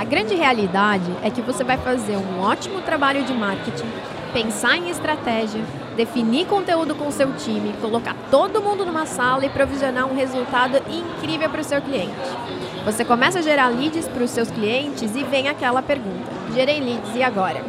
[0.00, 3.86] A grande realidade é que você vai fazer um ótimo trabalho de marketing,
[4.32, 5.62] pensar em estratégia,
[5.94, 11.50] definir conteúdo com seu time, colocar todo mundo numa sala e provisionar um resultado incrível
[11.50, 12.14] para o seu cliente.
[12.82, 17.14] Você começa a gerar leads para os seus clientes e vem aquela pergunta: gerei leads
[17.14, 17.62] e agora?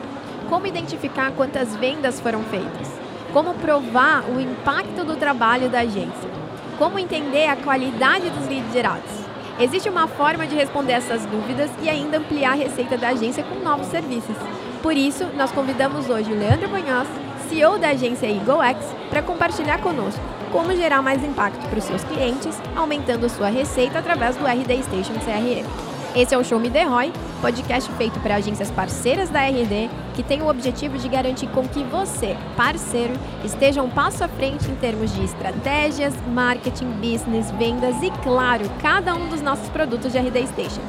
[0.47, 2.89] Como identificar quantas vendas foram feitas?
[3.33, 6.29] Como provar o impacto do trabalho da agência?
[6.77, 9.20] Como entender a qualidade dos leads gerados?
[9.59, 13.59] Existe uma forma de responder essas dúvidas e ainda ampliar a receita da agência com
[13.63, 14.35] novos serviços.
[14.81, 17.07] Por isso, nós convidamos hoje o Leandro Bunhoz,
[17.47, 22.61] CEO da agência EagleX, para compartilhar conosco como gerar mais impacto para os seus clientes,
[22.75, 25.90] aumentando sua receita através do RD Station CRM.
[26.13, 30.21] Esse é o Show Me The Roy, podcast feito para agências parceiras da RD, que
[30.21, 33.13] tem o objetivo de garantir com que você, parceiro,
[33.45, 39.15] esteja um passo à frente em termos de estratégias, marketing, business, vendas e, claro, cada
[39.15, 40.81] um dos nossos produtos de RD Station.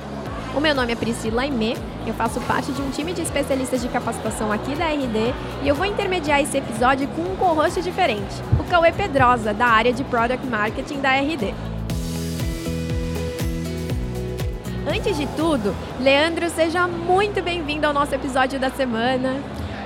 [0.56, 3.88] O meu nome é Priscila Aimé, eu faço parte de um time de especialistas de
[3.88, 5.32] capacitação aqui da RD
[5.62, 9.92] e eu vou intermediar esse episódio com um co-host diferente, o Cauê Pedrosa, da área
[9.92, 11.72] de Product Marketing da RD.
[14.94, 19.40] Antes de tudo, Leandro, seja muito bem-vindo ao nosso episódio da semana.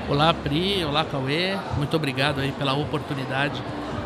[0.08, 1.56] Olá, Pri, olá, Cauê.
[1.76, 3.62] Muito obrigado aí pela oportunidade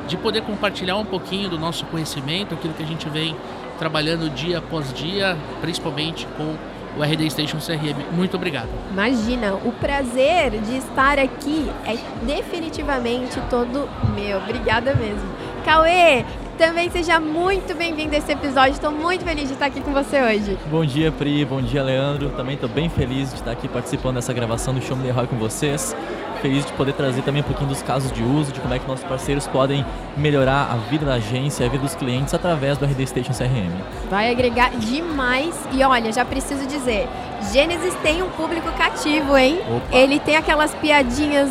[0.07, 3.35] de poder compartilhar um pouquinho do nosso conhecimento, aquilo que a gente vem
[3.79, 6.55] trabalhando dia após dia, principalmente com
[6.99, 8.13] o RD Station CRM.
[8.13, 8.69] Muito obrigado.
[8.91, 14.37] Imagina, o prazer de estar aqui é definitivamente todo meu.
[14.37, 15.31] Obrigada mesmo.
[15.65, 16.27] Cauê,
[16.61, 18.73] também seja muito bem-vindo a esse episódio.
[18.73, 20.59] Estou muito feliz de estar aqui com você hoje.
[20.71, 21.43] Bom dia, Pri.
[21.43, 22.29] Bom dia, Leandro.
[22.37, 25.27] Também estou bem feliz de estar aqui participando dessa gravação do Show Me The Roy
[25.27, 25.97] com vocês.
[26.43, 28.87] Feliz de poder trazer também um pouquinho dos casos de uso, de como é que
[28.87, 29.87] nossos parceiros podem
[30.19, 33.73] melhorar a vida da agência, a vida dos clientes através do RD Station CRM.
[34.11, 35.55] Vai agregar demais.
[35.73, 37.09] E olha, já preciso dizer,
[37.51, 39.59] Gênesis tem um público cativo, hein?
[39.67, 39.97] Opa.
[39.97, 41.51] Ele tem aquelas piadinhas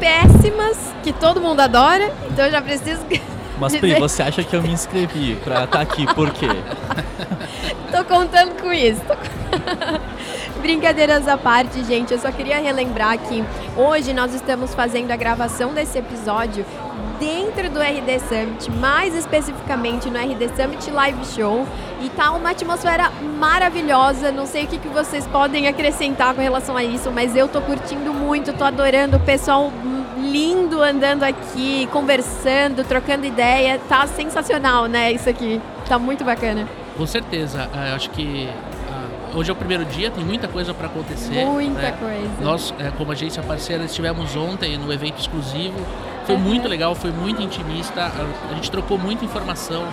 [0.00, 3.04] péssimas que todo mundo adora, então já preciso
[3.58, 6.48] Mas, Pri, você acha que eu me inscrevi para estar aqui por quê?
[7.92, 9.02] Tô contando com isso.
[10.60, 13.44] Brincadeiras à parte, gente, eu só queria relembrar que
[13.76, 16.64] hoje nós estamos fazendo a gravação desse episódio
[17.20, 21.66] dentro do RD Summit, mais especificamente no RD Summit Live Show.
[22.00, 24.32] E tá uma atmosfera maravilhosa.
[24.32, 27.60] Não sei o que, que vocês podem acrescentar com relação a isso, mas eu tô
[27.60, 29.72] curtindo muito, tô adorando o pessoal
[30.30, 33.78] lindo andando aqui, conversando, trocando ideia.
[33.88, 35.12] Tá sensacional, né?
[35.12, 35.60] Isso aqui.
[35.88, 36.66] Tá muito bacana.
[36.96, 37.68] Com certeza.
[37.74, 38.48] É, eu acho que
[38.90, 41.44] ah, hoje é o primeiro dia, tem muita coisa para acontecer.
[41.44, 41.92] Muita né?
[41.98, 42.30] coisa.
[42.40, 45.74] Nós, é, como agência parceira, estivemos ontem no evento exclusivo.
[46.24, 46.40] Foi Uhum.
[46.40, 48.10] muito legal, foi muito intimista.
[48.50, 49.86] A gente trocou muita informação,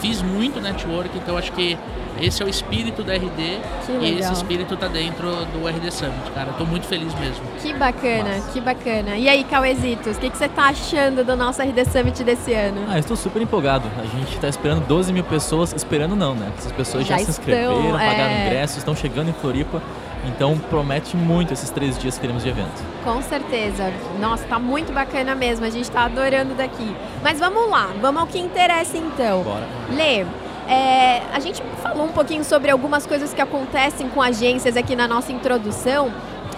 [0.00, 1.76] fiz muito network, então acho que
[2.20, 4.18] esse é o espírito da RD Que e legal.
[4.20, 6.52] esse espírito tá dentro do RD Summit, cara.
[6.52, 7.44] Tô muito feliz mesmo.
[7.60, 9.16] Que bacana, que bacana.
[9.16, 12.86] E aí, Cauezitos, o que, que você tá achando do nosso RD Summit desse ano?
[12.88, 13.86] Ah, eu estou super empolgado.
[13.98, 15.74] A gente está esperando 12 mil pessoas.
[15.74, 16.50] Esperando não, né?
[16.56, 18.46] Essas pessoas já, Já se estão, inscreveram, pagaram é.
[18.46, 19.82] ingressos, estão chegando em Floripa.
[20.26, 22.82] Então promete muito esses três dias que teremos de evento.
[23.04, 23.92] Com certeza.
[24.20, 25.64] Nossa, tá muito bacana mesmo.
[25.64, 26.94] A gente tá adorando daqui.
[27.22, 29.42] Mas vamos lá, vamos ao que interessa então.
[29.42, 29.66] Bora.
[29.90, 30.26] Lê,
[30.68, 35.06] é, a gente falou um pouquinho sobre algumas coisas que acontecem com agências aqui na
[35.06, 36.12] nossa introdução.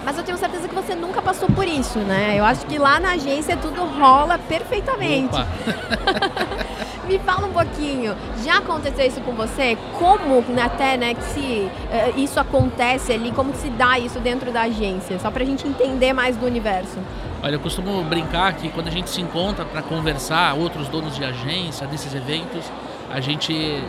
[0.04, 2.34] Mas eu tenho certeza que você nunca passou por isso, né?
[2.38, 5.36] Eu acho que lá na agência tudo rola perfeitamente.
[7.08, 8.14] Me fala um pouquinho,
[8.44, 9.78] já aconteceu isso com você?
[9.98, 14.52] Como até né, que se, eh, isso acontece ali, como que se dá isso dentro
[14.52, 15.18] da agência?
[15.18, 16.98] Só pra gente entender mais do universo.
[17.42, 21.24] Olha, eu costumo brincar que quando a gente se encontra para conversar, outros donos de
[21.24, 22.70] agência, desses eventos,
[23.10, 23.82] a gente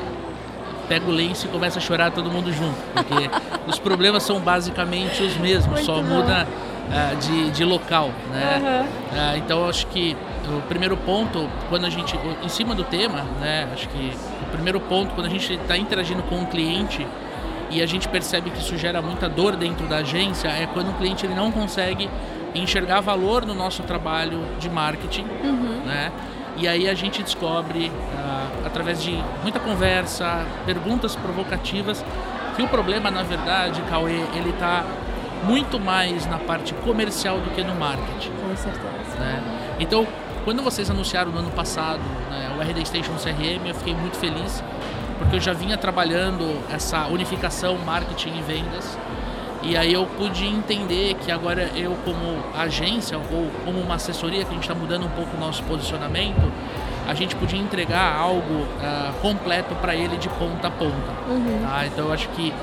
[0.88, 3.30] pega o lenço e começa a chorar todo mundo junto, porque
[3.68, 6.04] os problemas são basicamente os mesmos, Muito só bom.
[6.04, 6.48] muda
[6.90, 8.88] ah, de, de local, né?
[9.12, 10.16] Ah, então eu acho que
[10.58, 13.68] o primeiro ponto, quando a gente, em cima do tema, né?
[13.74, 17.06] Acho que o primeiro ponto, quando a gente está interagindo com um cliente
[17.70, 20.94] e a gente percebe que isso gera muita dor dentro da agência, é quando o
[20.94, 22.10] cliente ele não consegue
[22.56, 25.26] enxergar valor no nosso trabalho de marketing,
[25.86, 26.12] né?
[26.58, 32.04] E aí a gente descobre, ah, através de muita conversa, perguntas provocativas,
[32.56, 34.84] que o problema, na verdade, Cauê, ele está
[35.44, 39.20] muito mais na parte comercial do que no marketing Com certeza.
[39.20, 39.42] né?
[39.80, 40.06] Então,
[40.44, 44.64] quando vocês anunciaram no ano passado né, o RD Station CRM, eu fiquei muito feliz,
[45.18, 48.98] porque eu já vinha trabalhando essa unificação marketing e vendas.
[49.62, 54.52] E aí eu pude entender que agora eu como agência ou como uma assessoria que
[54.52, 56.50] a gente está mudando um pouco o nosso posicionamento,
[57.06, 61.12] a gente podia entregar algo ah, completo para ele de ponta a ponta.
[61.28, 61.60] Uhum.
[61.62, 61.86] tá?
[61.88, 62.54] Então eu acho que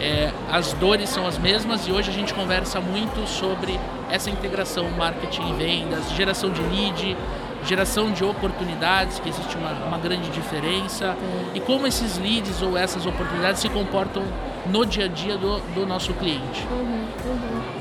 [0.00, 3.78] É, as dores são as mesmas e hoje a gente conversa muito sobre
[4.10, 7.16] essa integração marketing e vendas, geração de lead,
[7.64, 11.16] geração de oportunidades, que existe uma, uma grande diferença,
[11.54, 14.22] e como esses leads ou essas oportunidades se comportam
[14.66, 16.66] no dia a dia do, do nosso cliente.
[16.70, 17.78] Uhum, uhum.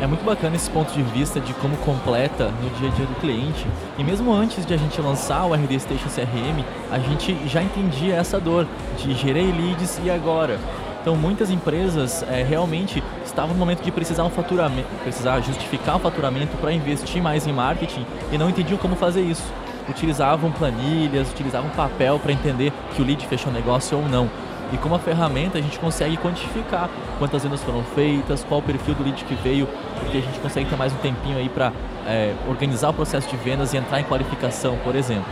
[0.00, 3.14] É muito bacana esse ponto de vista de como completa no dia a dia do
[3.20, 3.66] cliente.
[3.98, 8.14] E mesmo antes de a gente lançar o RD Station CRM, a gente já entendia
[8.14, 10.58] essa dor de gerei leads e agora.
[11.00, 15.98] Então muitas empresas é, realmente estavam no momento de precisar um faturamento, precisar justificar o
[15.98, 19.44] um faturamento para investir mais em marketing e não entendiam como fazer isso.
[19.88, 24.30] Utilizavam planilhas, utilizavam papel para entender que o lead fechou negócio ou não.
[24.72, 26.88] E com uma ferramenta a gente consegue quantificar
[27.18, 29.66] quantas vendas foram feitas, qual o perfil do lead que veio,
[29.98, 31.72] porque a gente consegue ter mais um tempinho aí para
[32.06, 35.24] é, organizar o processo de vendas e entrar em qualificação, por exemplo.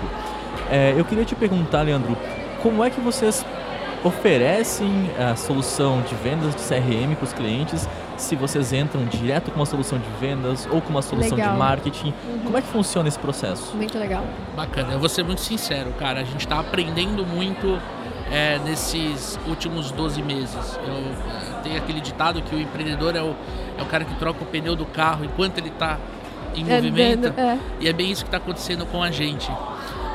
[0.70, 2.16] É, eu queria te perguntar, Leandro,
[2.62, 3.46] como é que vocês
[4.04, 9.56] oferecem a solução de vendas de CRM para os clientes, se vocês entram direto com
[9.58, 11.52] uma solução de vendas ou com uma solução legal.
[11.52, 12.14] de marketing.
[12.28, 12.38] Uhum.
[12.44, 13.76] Como é que funciona esse processo?
[13.76, 14.24] Muito legal.
[14.56, 14.92] Bacana.
[14.92, 16.20] Eu vou ser muito sincero, cara.
[16.20, 17.80] A gente está aprendendo muito
[18.30, 20.78] é, nesses últimos 12 meses.
[20.84, 23.34] Eu, é, tem aquele ditado que o empreendedor é o,
[23.76, 25.98] é o cara que troca o pneu do carro enquanto ele está
[26.54, 27.28] em movimento.
[27.38, 27.58] É.
[27.80, 29.50] E é bem isso que está acontecendo com a gente.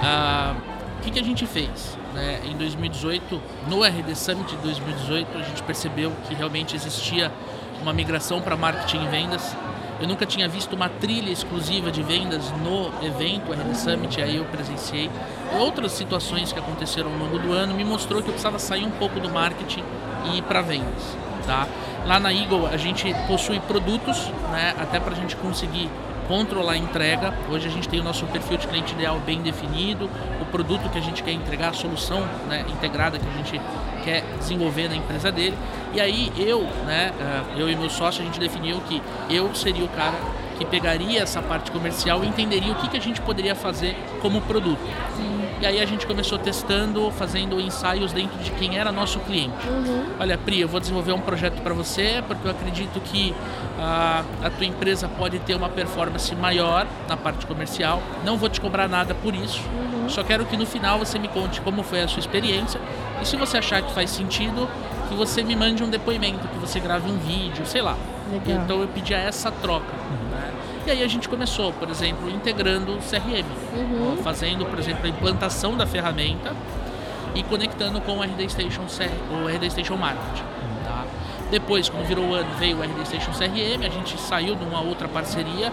[0.02, 0.56] Ah,
[1.00, 1.98] o que, que a gente fez?
[2.14, 2.42] Né?
[2.46, 7.32] Em 2018, no RD Summit de 2018, a gente percebeu que realmente existia
[7.82, 9.56] uma migração para marketing e vendas.
[10.00, 14.46] Eu nunca tinha visto uma trilha exclusiva de vendas no evento RD Summit, aí eu
[14.46, 15.10] presenciei.
[15.60, 18.92] Outras situações que aconteceram ao longo do ano me mostrou que eu precisava sair um
[18.92, 19.84] pouco do marketing
[20.26, 21.18] e ir para vendas.
[21.46, 21.68] Tá?
[22.06, 24.18] Lá na Eagle a gente possui produtos,
[24.52, 25.90] né, até para a gente conseguir
[26.34, 27.32] controlar a entrega.
[27.48, 30.10] Hoje a gente tem o nosso perfil de cliente ideal bem definido,
[30.42, 33.62] o produto que a gente quer entregar, a solução né, integrada que a gente
[34.04, 35.56] quer desenvolver na empresa dele.
[35.94, 39.00] E aí eu, né, eh, eu e meu sócio, a gente definiu que
[39.30, 40.18] eu seria o cara
[40.64, 44.42] que pegaria essa parte comercial e entenderia o que, que a gente poderia fazer como
[44.42, 44.80] produto.
[45.16, 45.44] Sim.
[45.62, 49.66] E aí a gente começou testando, fazendo ensaios dentro de quem era nosso cliente.
[49.66, 50.06] Uhum.
[50.20, 53.34] Olha, Pri, eu vou desenvolver um projeto para você porque eu acredito que
[53.80, 58.02] a, a tua empresa pode ter uma performance maior na parte comercial.
[58.26, 59.62] Não vou te cobrar nada por isso.
[59.74, 60.10] Uhum.
[60.10, 62.80] Só quero que no final você me conte como foi a sua experiência
[63.22, 64.70] e se você achar que faz sentido,
[65.08, 67.96] que você me mande um depoimento, que você grave um vídeo, sei lá.
[68.30, 68.64] Legal.
[68.64, 69.94] Então eu pedi essa troca.
[70.86, 74.18] E aí a gente começou, por exemplo, integrando o CRM, uhum.
[74.22, 76.54] fazendo, por exemplo, a implantação da ferramenta
[77.34, 78.82] e conectando com o RD Station,
[79.32, 80.44] o RD Station Marketing.
[80.84, 81.06] Tá?
[81.50, 84.82] Depois, quando virou o ano, veio o RD Station CRM, a gente saiu de uma
[84.82, 85.72] outra parceria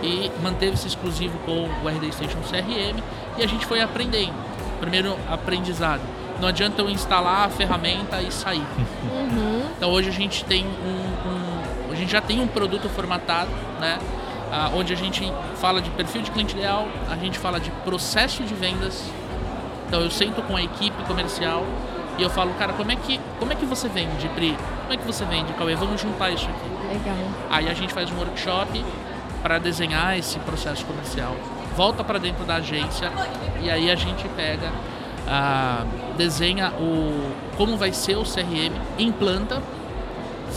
[0.00, 3.02] e manteve-se exclusivo com o RD Station CRM
[3.36, 4.34] e a gente foi aprendendo.
[4.80, 6.02] Primeiro aprendizado.
[6.40, 8.66] Não adianta eu instalar a ferramenta e sair.
[9.10, 9.62] Uhum.
[9.76, 13.50] Então hoje a gente tem um, um, a gente já tem um produto formatado,
[13.80, 13.98] né?
[14.74, 18.54] Onde a gente fala de perfil de cliente ideal, a gente fala de processo de
[18.54, 19.02] vendas.
[19.88, 21.64] Então eu sento com a equipe comercial
[22.18, 24.56] e eu falo, cara, como é que, como é que você vende, Pri?
[24.82, 25.74] Como é que você vende, Cauê?
[25.74, 26.98] Vamos juntar isso aqui.
[26.98, 27.16] Legal.
[27.50, 28.84] Aí a gente faz um workshop
[29.42, 31.34] para desenhar esse processo comercial.
[31.74, 33.10] Volta para dentro da agência
[33.62, 34.70] e aí a gente pega,
[35.26, 39.62] ah, desenha o como vai ser o CRM, implanta,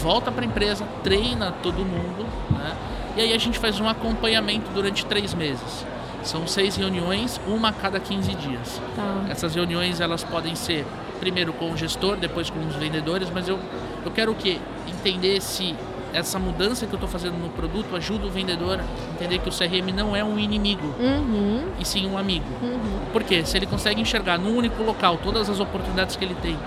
[0.01, 2.75] volta para a empresa, treina todo mundo, né?
[3.15, 5.85] E aí a gente faz um acompanhamento durante três meses.
[6.23, 8.81] São seis reuniões, uma a cada 15 dias.
[8.95, 9.25] Tá.
[9.29, 10.85] Essas reuniões elas podem ser
[11.19, 13.59] primeiro com o gestor, depois com os vendedores, mas eu,
[14.03, 14.57] eu quero o quê?
[14.87, 15.75] Entender se
[16.13, 19.51] essa mudança que eu estou fazendo no produto ajuda o vendedor a entender que o
[19.51, 21.67] CRM não é um inimigo, uhum.
[21.79, 22.45] e sim um amigo.
[22.61, 22.99] Uhum.
[23.11, 26.57] Porque se ele consegue enxergar num único local todas as oportunidades que ele tem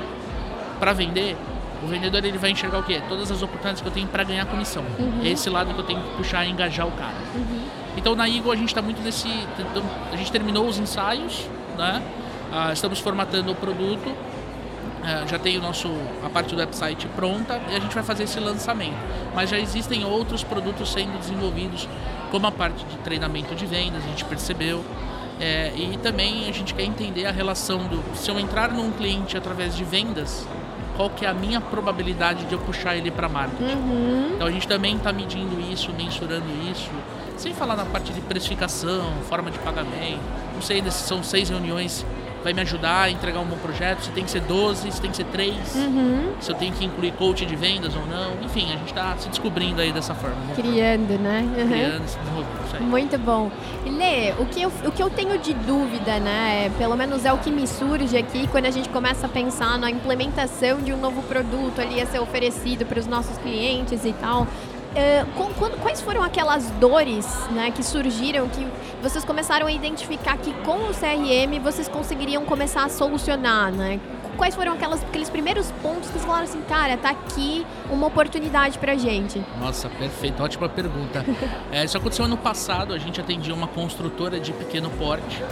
[0.78, 1.36] para vender,
[1.82, 3.00] o vendedor ele vai enxergar o quê?
[3.08, 4.84] Todas as oportunidades que eu tenho para ganhar comissão.
[4.98, 5.20] Uhum.
[5.22, 7.14] É esse lado que eu tenho que puxar e engajar o cara.
[7.34, 7.60] Uhum.
[7.96, 9.28] Então na Eagle a gente está muito nesse.
[10.12, 12.02] A gente terminou os ensaios, né?
[12.52, 14.14] Ah, estamos formatando o produto.
[15.04, 15.88] Ah, já tem o nosso,
[16.24, 18.96] a parte do website pronta e a gente vai fazer esse lançamento.
[19.34, 21.88] Mas já existem outros produtos sendo desenvolvidos,
[22.30, 24.84] como a parte de treinamento de vendas, a gente percebeu.
[25.40, 29.36] É, e também a gente quer entender a relação do se eu entrar num cliente
[29.36, 30.44] através de vendas,
[30.98, 33.72] qual que é a minha probabilidade de eu puxar ele para marketing.
[33.72, 34.32] Uhum.
[34.34, 36.90] Então a gente também está medindo isso, mensurando isso,
[37.36, 40.18] sem falar na parte de precificação, forma de pagamento.
[40.52, 42.04] Não sei se são seis reuniões,
[42.48, 45.10] vai me ajudar a entregar um bom projeto, se tem que ser 12, se tem
[45.10, 46.32] que ser 3, Uhum.
[46.40, 48.42] se eu tenho que incluir coach de vendas ou não.
[48.42, 50.36] Enfim, a gente está se descobrindo aí dessa forma.
[50.54, 51.40] Criando, né?
[51.46, 51.68] Uhum.
[51.68, 52.82] Criando, se desenvolvendo, isso.
[52.82, 53.50] Muito bom.
[53.84, 56.66] Lê, o que, eu, o que eu tenho de dúvida, né?
[56.66, 59.78] é, Pelo menos é o que me surge aqui quando a gente começa a pensar
[59.78, 64.12] na implementação de um novo produto ali a ser oferecido para os nossos clientes e
[64.14, 64.46] tal.
[64.94, 68.66] É, com- quando- quais foram aquelas dores né, que surgiram que
[69.02, 74.00] vocês começaram a identificar que com o CRM vocês conseguiriam começar a solucionar, né?
[74.36, 78.78] Quais foram aquelas, aqueles primeiros pontos que vocês falaram assim, cara, tá aqui uma oportunidade
[78.78, 79.44] pra gente?
[79.60, 81.24] Nossa, perfeito, ótima pergunta.
[81.72, 85.42] É, isso aconteceu ano passado, a gente atendia uma construtora de pequeno porte.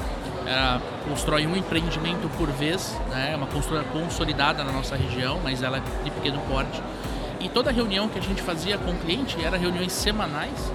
[0.46, 3.30] Ela constrói um empreendimento por vez, né?
[3.32, 6.80] é uma construtora consolidada na nossa região, mas ela é de pequeno porte.
[7.40, 10.72] E toda reunião que a gente fazia com o cliente, era reuniões semanais,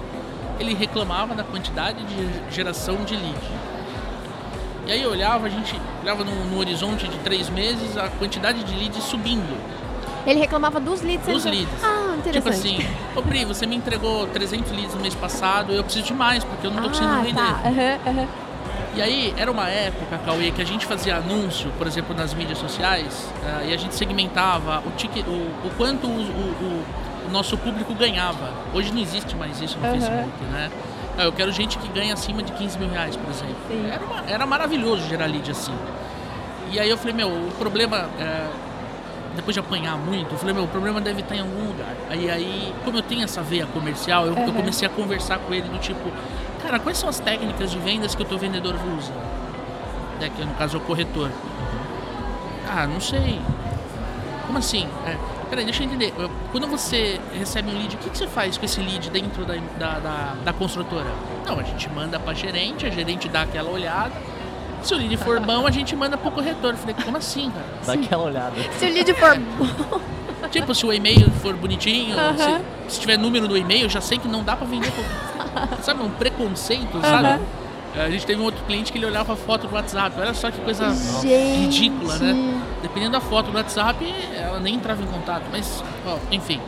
[0.58, 3.38] ele reclamava da quantidade de geração de lead.
[4.86, 8.62] E aí eu olhava, a gente olhava no, no horizonte de três meses, a quantidade
[8.64, 9.56] de leads subindo.
[10.26, 11.26] Ele reclamava dos leads.
[11.26, 11.82] Dos leads.
[11.82, 12.76] Ah, Tipo interessante.
[12.84, 16.44] assim, ô Pri, você me entregou 300 leads no mês passado, eu preciso de mais,
[16.44, 17.34] porque eu não tô conseguindo ah, vender.
[17.34, 17.60] tá.
[17.64, 18.28] Aham, aham.
[18.94, 22.58] E aí, era uma época, Cauê, que a gente fazia anúncio, por exemplo, nas mídias
[22.58, 26.84] sociais, ah, e a gente segmentava o, ticket, o, o quanto o, o-
[27.28, 28.50] o- nosso público ganhava.
[28.74, 29.94] Hoje não existe mais isso no Aham.
[29.94, 30.70] Facebook, né?
[31.16, 33.56] Ah, Eu quero gente que ganha acima de 15 mil reais, por exemplo.
[33.90, 35.72] Era, uma- era maravilhoso gerar lead assim.
[36.70, 38.46] E aí eu falei, meu, o problema, é,
[39.36, 41.94] depois de apanhar muito, eu falei, meu, o problema deve estar em algum lugar.
[42.10, 44.52] Aí, aí como eu tenho essa veia comercial, eu, eu Aham.
[44.52, 46.12] comecei a conversar com ele do tipo,
[46.62, 49.12] cara, quais são as técnicas de vendas que o teu vendedor usa?
[50.20, 51.30] É, que no caso é o corretor.
[52.68, 53.40] Ah, não sei.
[54.46, 54.86] Como assim?
[55.06, 55.16] É,
[55.50, 56.14] peraí, deixa eu entender.
[56.50, 59.54] Quando você recebe um lead, o que, que você faz com esse lead dentro da,
[59.78, 61.10] da, da, da construtora?
[61.46, 64.12] Não, a gente manda pra gerente, a gerente dá aquela olhada.
[64.82, 66.72] Se o lead for bom, a gente manda pro corretor.
[66.72, 67.66] Eu falei, como assim, cara?
[67.84, 68.52] Dá aquela olhada.
[68.78, 70.00] Se o lead for bom.
[70.50, 72.60] Tipo, se o e-mail for bonitinho, Aham.
[72.88, 74.92] se, se tiver número no e-mail, eu já sei que não dá pra vender.
[75.82, 77.26] Sabe, um preconceito, sabe?
[77.26, 77.40] Aham.
[77.94, 80.18] A gente teve um outro cliente que ele olhava a foto do WhatsApp.
[80.18, 80.88] Olha só que coisa
[81.20, 81.80] Gente.
[81.80, 82.62] ridícula, né?
[82.80, 84.02] Dependendo da foto do WhatsApp,
[84.34, 85.44] ela nem entrava em contato.
[85.52, 86.58] Mas, ó, enfim.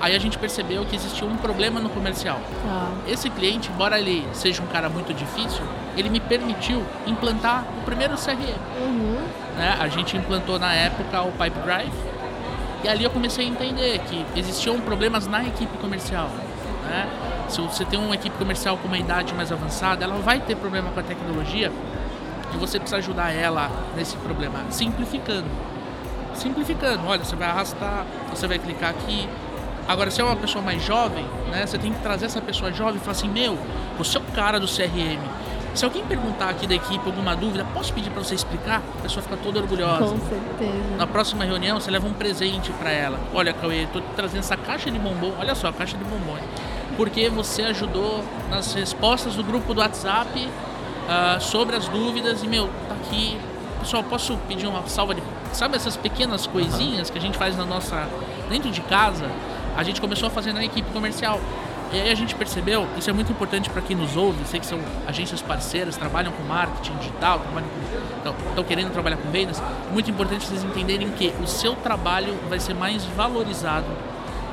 [0.00, 2.40] Aí a gente percebeu que existia um problema no comercial.
[2.66, 2.88] Tá.
[3.06, 5.62] Esse cliente, embora ele seja um cara muito difícil,
[5.96, 8.54] ele me permitiu implantar o primeiro CRM.
[8.80, 9.22] Uhum.
[9.56, 9.76] né?
[9.78, 11.92] A gente implantou na época o Pipe Drive.
[12.82, 16.28] E ali eu comecei a entender que existiam problemas na equipe comercial.
[16.82, 17.08] Né?
[17.48, 20.90] Se você tem uma equipe comercial com uma idade mais avançada, ela vai ter problema
[20.90, 21.70] com a tecnologia
[22.54, 25.46] e você precisa ajudar ela nesse problema, simplificando.
[26.34, 29.28] Simplificando, olha, você vai arrastar, você vai clicar aqui.
[29.86, 32.96] Agora, se é uma pessoa mais jovem, né, você tem que trazer essa pessoa jovem
[32.96, 33.58] e falar assim: Meu,
[33.98, 35.20] você é o cara do CRM.
[35.74, 38.80] Se alguém perguntar aqui da equipe alguma dúvida, posso pedir para você explicar?
[38.98, 40.14] A pessoa fica toda orgulhosa.
[40.14, 40.96] Com certeza.
[40.96, 43.18] Na próxima reunião, você leva um presente para ela.
[43.34, 45.32] Olha, Cauê, tô trazendo essa caixa de bombom.
[45.38, 46.38] Olha só, a caixa de bombom.
[46.96, 50.48] Porque você ajudou nas respostas do grupo do WhatsApp
[51.08, 52.42] ah, sobre as dúvidas.
[52.42, 53.38] E, meu, tá aqui.
[53.80, 55.22] Pessoal, posso pedir uma salva de.
[55.52, 58.08] Sabe essas pequenas coisinhas que a gente faz na nossa.
[58.48, 59.30] dentro de casa?
[59.76, 61.40] A gente começou a fazer na equipe comercial.
[61.92, 64.66] E aí a gente percebeu, isso é muito importante para quem nos ouve, sei que
[64.66, 67.40] são agências parceiras, trabalham com marketing digital,
[68.48, 72.74] estão querendo trabalhar com vendas, muito importante vocês entenderem que o seu trabalho vai ser
[72.74, 73.86] mais valorizado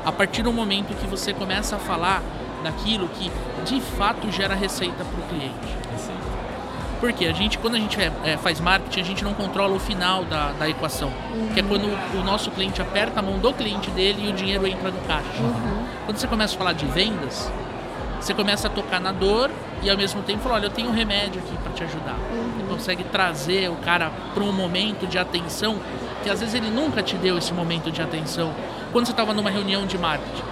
[0.05, 2.21] a partir do momento que você começa a falar
[2.63, 3.31] daquilo que
[3.65, 5.81] de fato gera receita para o cliente.
[6.99, 9.79] Porque a gente, quando a gente é, é, faz marketing, a gente não controla o
[9.79, 11.11] final da, da equação.
[11.51, 14.33] Que é quando o, o nosso cliente aperta a mão do cliente dele e o
[14.33, 15.41] dinheiro entra no caixa.
[16.05, 17.51] Quando você começa a falar de vendas,
[18.19, 19.49] você começa a tocar na dor
[19.81, 22.15] e ao mesmo tempo falar, olha, eu tenho um remédio aqui para te ajudar.
[22.55, 25.79] Você consegue trazer o cara para um momento de atenção
[26.23, 28.53] que às vezes ele nunca te deu esse momento de atenção.
[28.91, 30.43] Quando você estava numa reunião de marketing,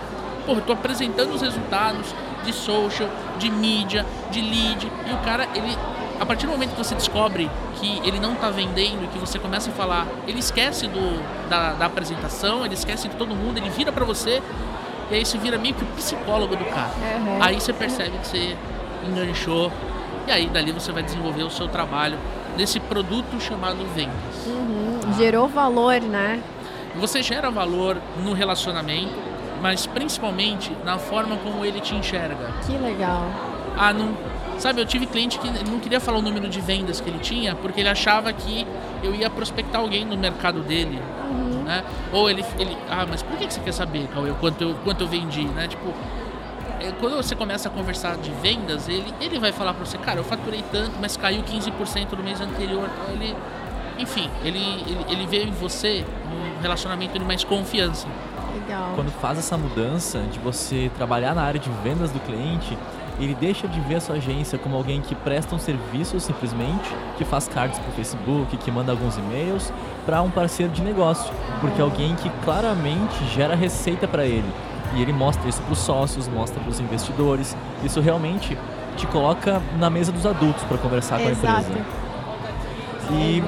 [0.46, 5.48] porra, eu tô apresentando os resultados de social, de mídia, de lead, e o cara,
[5.53, 5.77] ele
[6.19, 9.39] a partir do momento que você descobre que ele não está vendendo e que você
[9.39, 13.69] começa a falar, ele esquece do, da, da apresentação, ele esquece de todo mundo, ele
[13.69, 14.43] vira para você
[15.10, 16.91] e aí você vira meio que o psicólogo do cara.
[17.15, 17.41] Uhum.
[17.41, 18.58] Aí você percebe que você
[19.08, 19.72] enganchou
[20.27, 22.17] e aí dali você vai desenvolver o seu trabalho
[22.58, 24.13] nesse produto chamado vendas.
[24.46, 25.00] Uhum.
[25.17, 26.43] Gerou valor, né?
[26.96, 29.13] Você gera valor no relacionamento,
[29.62, 32.53] mas principalmente na forma como ele te enxerga.
[32.65, 33.29] Que legal.
[33.77, 34.13] Ah, não.
[34.58, 37.55] Sabe, eu tive cliente que não queria falar o número de vendas que ele tinha
[37.55, 38.67] porque ele achava que
[39.01, 41.01] eu ia prospectar alguém no mercado dele.
[41.63, 41.84] Né?
[42.12, 42.75] Ou ele, ele.
[42.89, 45.46] Ah, mas por que você quer saber, Cauê, quanto eu, quanto eu vendi?
[45.46, 45.67] Né?
[45.67, 45.93] Tipo,
[46.81, 50.19] é, quando você começa a conversar de vendas, ele, ele vai falar pra você, cara,
[50.19, 52.89] eu faturei tanto, mas caiu 15% no mês anterior.
[53.01, 53.36] Então ele.
[54.00, 58.08] Enfim, ele, ele, ele vê em você um relacionamento de mais confiança.
[58.53, 58.94] Legal.
[58.96, 62.77] Quando faz essa mudança de você trabalhar na área de vendas do cliente,
[63.20, 67.25] ele deixa de ver a sua agência como alguém que presta um serviço simplesmente, que
[67.25, 69.74] faz cards para o Facebook, que manda alguns e-mails,
[70.06, 74.50] para um parceiro de negócio, porque é alguém que claramente gera receita para ele.
[74.96, 77.56] E ele mostra isso para os sócios, mostra para os investidores.
[77.84, 78.58] Isso realmente
[78.96, 81.39] te coloca na mesa dos adultos para conversar Exato.
[81.41, 81.86] com a empresa.
[83.12, 83.44] E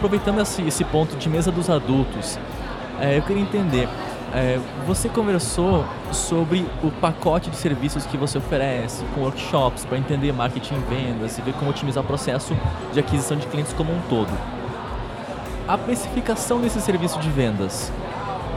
[0.00, 2.38] aproveitando esse, esse ponto de mesa dos adultos,
[2.98, 3.86] é, eu queria entender.
[4.32, 10.32] É, você conversou sobre o pacote de serviços que você oferece, com workshops para entender
[10.32, 12.56] marketing e vendas e ver como otimizar o processo
[12.94, 14.30] de aquisição de clientes como um todo.
[15.68, 17.92] A precificação desse serviço de vendas,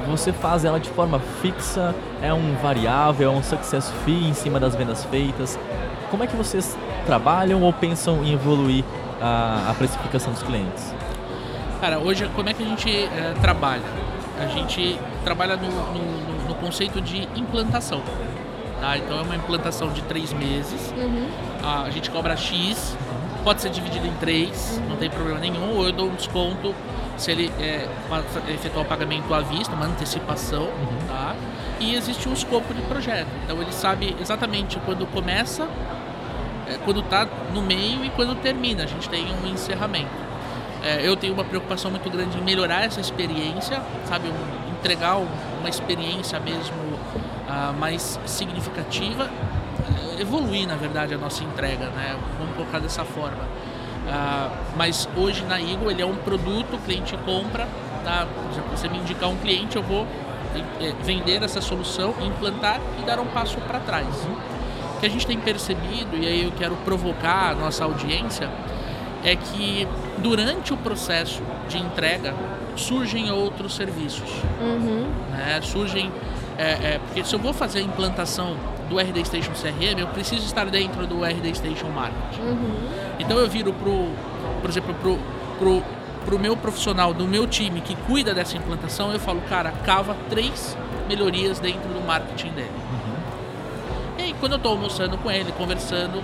[0.08, 1.94] você faz ela de forma fixa?
[2.22, 3.32] É um variável?
[3.32, 5.60] É um success fee em cima das vendas feitas?
[6.10, 8.86] Como é que vocês trabalham ou pensam em evoluir
[9.22, 10.94] a, a precificação dos clientes?
[11.84, 13.84] Cara, hoje como é que a gente é, trabalha?
[14.40, 18.02] A gente trabalha no, no, no, conceito de implantação.
[18.80, 18.98] Tá?
[18.98, 20.94] Então é uma implantação de três meses.
[20.96, 21.28] Uhum.
[21.62, 22.96] A gente cobra X,
[23.44, 24.92] pode ser dividido em três, uhum.
[24.92, 26.74] não tem problema nenhum, ou eu dou um desconto
[27.18, 27.86] se ele é,
[28.48, 30.64] efetuar o pagamento à vista, uma antecipação.
[30.64, 31.08] Uhum.
[31.10, 31.36] Tá?
[31.82, 33.28] E existe um escopo de projeto.
[33.44, 35.68] Então ele sabe exatamente quando começa,
[36.66, 38.86] é, quando está no meio e quando termina.
[38.86, 40.24] A gente tem um encerramento.
[40.84, 44.28] É, eu tenho uma preocupação muito grande em melhorar essa experiência, sabe?
[44.28, 45.28] Um, entregar um,
[45.62, 52.18] uma experiência mesmo uh, mais significativa, uh, evoluir, na verdade, a nossa entrega, né?
[52.38, 53.44] Vamos colocar dessa forma.
[53.44, 57.66] Uh, mas hoje na Eagle ele é um produto, o cliente compra,
[58.04, 58.28] tá?
[58.72, 60.06] Você me indicar um cliente, eu vou
[60.82, 64.08] eh, vender essa solução, implantar e dar um passo para trás.
[64.98, 68.50] O que a gente tem percebido, e aí eu quero provocar a nossa audiência,
[69.24, 69.88] é que
[70.20, 72.34] durante o processo de entrega
[72.76, 74.30] surgem outros serviços.
[74.62, 75.08] Uhum.
[75.32, 75.60] Né?
[75.62, 76.12] Surgem.
[76.58, 78.56] É, é, porque se eu vou fazer a implantação
[78.88, 82.42] do RD Station CRM, eu preciso estar dentro do RD Station Marketing.
[82.42, 82.90] Uhum.
[83.20, 84.12] Então eu viro pro,
[84.62, 85.20] por exemplo, pro,
[85.58, 85.84] pro,
[86.26, 90.78] pro meu profissional do meu time que cuida dessa implantação, eu falo, cara, cava três
[91.08, 92.72] melhorias dentro do marketing dele.
[92.72, 93.14] Uhum.
[94.20, 96.22] E aí, quando eu estou almoçando com ele, conversando,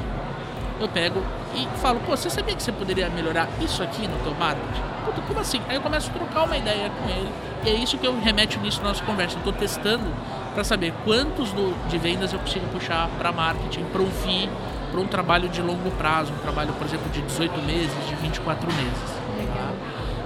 [0.80, 1.22] eu pego
[1.54, 4.82] e falo, pô, você sabia que você poderia melhorar isso aqui no teu marketing?
[5.06, 5.62] Puta, como assim?
[5.68, 7.30] Aí eu começo a trocar uma ideia com ele.
[7.66, 9.36] E é isso que eu remeto nisso na nossa conversa.
[9.36, 10.06] Eu estou testando
[10.54, 14.50] para saber quantos do, de vendas eu consigo puxar para marketing, para um FII,
[14.92, 18.68] para um trabalho de longo prazo, um trabalho, por exemplo, de 18 meses, de 24
[18.74, 19.20] meses.
[19.38, 19.74] Legal.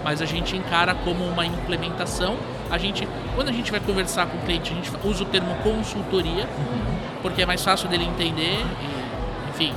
[0.03, 2.37] Mas a gente encara como uma implementação.
[2.69, 5.55] A gente, quando a gente vai conversar com o cliente, a gente usa o termo
[5.63, 6.97] consultoria, uhum.
[7.21, 9.73] porque é mais fácil dele entender e, enfim,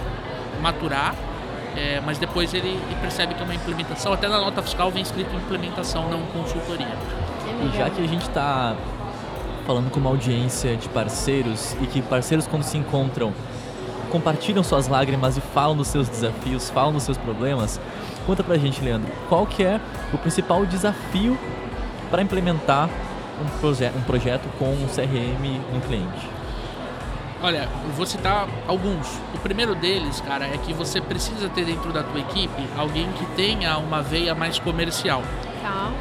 [0.61, 1.15] maturar,
[1.77, 5.03] é, mas depois ele, ele, percebe que é uma implementação, até na nota fiscal vem
[5.03, 6.97] escrito implementação, não consultoria.
[7.63, 8.75] E já que a gente está
[9.67, 13.33] falando com uma audiência de parceiros e que parceiros quando se encontram
[14.11, 17.81] compartilham suas lágrimas e falam dos seus desafios, falam dos seus problemas,
[18.25, 19.81] conta pra gente, Leandro, qual que é
[20.13, 21.37] o principal desafio
[22.11, 22.89] para implementar
[23.43, 26.37] um, proje um projeto com um CRM no cliente?
[27.47, 29.07] Olha, vou citar alguns.
[29.33, 33.25] O primeiro deles, cara, é que você precisa ter dentro da tua equipe alguém que
[33.37, 35.23] tenha uma veia mais comercial.
[35.63, 35.93] Tá.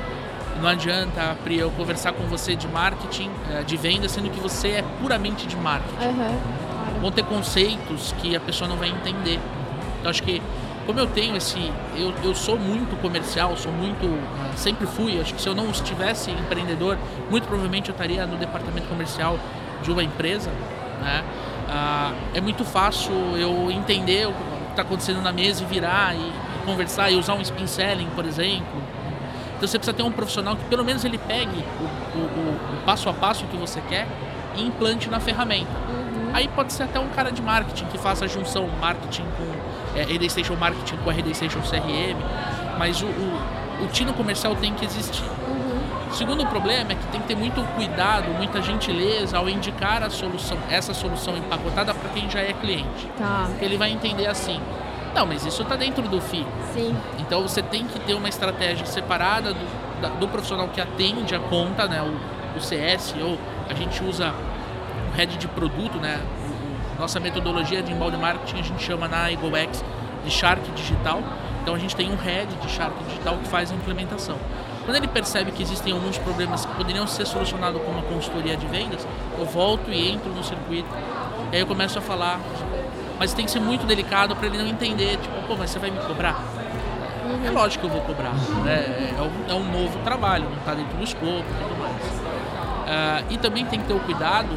[0.60, 4.70] Não adianta, Pri, eu conversar com você de marketing, eh, de venda, sendo que você
[4.70, 6.08] é puramente de marketing.
[6.08, 7.02] Uhum.
[7.02, 9.40] Vão ter conceitos que a pessoa não vai entender.
[10.00, 10.42] Então acho que
[10.88, 11.72] como eu tenho esse.
[11.96, 14.04] Eu, eu sou muito comercial, sou muito.
[14.04, 15.22] Eh, sempre fui.
[15.22, 16.98] Acho que se eu não estivesse empreendedor,
[17.30, 19.38] muito provavelmente eu estaria no departamento comercial
[19.84, 20.50] de uma empresa.
[21.06, 21.24] Né?
[21.70, 26.34] Ah, é muito fácil eu entender o que está acontecendo na mesa e virar e,
[26.66, 28.82] conversar e usar um spin selling, por exemplo.
[29.56, 32.86] Então você precisa ter um profissional que pelo menos ele pegue o, o, o, o
[32.86, 34.08] passo a passo que você quer
[34.56, 35.70] e implante na ferramenta.
[35.88, 36.32] Uhum.
[36.34, 40.04] Aí pode ser até um cara de marketing que faça a junção marketing com é,
[40.04, 42.18] RD Station Marketing com RD Station CRM,
[42.80, 45.24] mas o, o, o tino comercial tem que existir.
[46.10, 50.10] O segundo problema é que tem que ter muito cuidado, muita gentileza ao indicar a
[50.10, 53.08] solução, essa solução empacotada para quem já é cliente.
[53.18, 53.50] Tá.
[53.60, 54.62] Ele vai entender assim:
[55.16, 56.46] não, mas isso está dentro do FII.
[56.74, 56.96] Sim.
[57.20, 61.40] Então você tem que ter uma estratégia separada do, da, do profissional que atende a
[61.40, 63.40] conta, né, o, o CS, ou
[63.70, 64.34] a gente usa
[65.12, 69.32] o head de produto, né, o, nossa metodologia de inbound marketing a gente chama na
[69.32, 69.84] EgoX
[70.24, 71.22] de Shark Digital.
[71.62, 74.38] Então a gente tem um head de Shark Digital que faz a implementação.
[74.86, 78.68] Quando ele percebe que existem alguns problemas que poderiam ser solucionados com uma consultoria de
[78.68, 79.06] vendas,
[79.38, 80.90] eu volto e entro no circuito.
[81.52, 82.40] E aí eu começo a falar.
[83.18, 85.90] Mas tem que ser muito delicado para ele não entender, tipo, pô, mas você vai
[85.90, 86.36] me cobrar?
[87.46, 88.34] é lógico que eu vou cobrar.
[88.64, 89.14] Né?
[89.18, 92.04] É, um, é um novo trabalho, não está dentro do escopo e tudo mais.
[92.86, 94.50] Uh, e também tem que ter o cuidado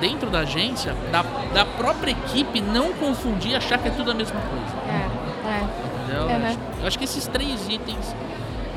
[0.00, 4.40] dentro da agência da, da própria equipe não confundir achar que é tudo a mesma
[4.40, 4.76] coisa.
[4.88, 6.04] É, é.
[6.04, 6.22] Entendeu?
[6.24, 6.58] Uhum.
[6.80, 8.14] Eu acho que esses três itens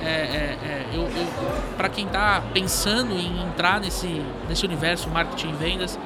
[0.07, 1.27] é, é, é, eu, eu
[1.75, 5.99] para quem está pensando em entrar nesse, nesse universo marketing e vendas,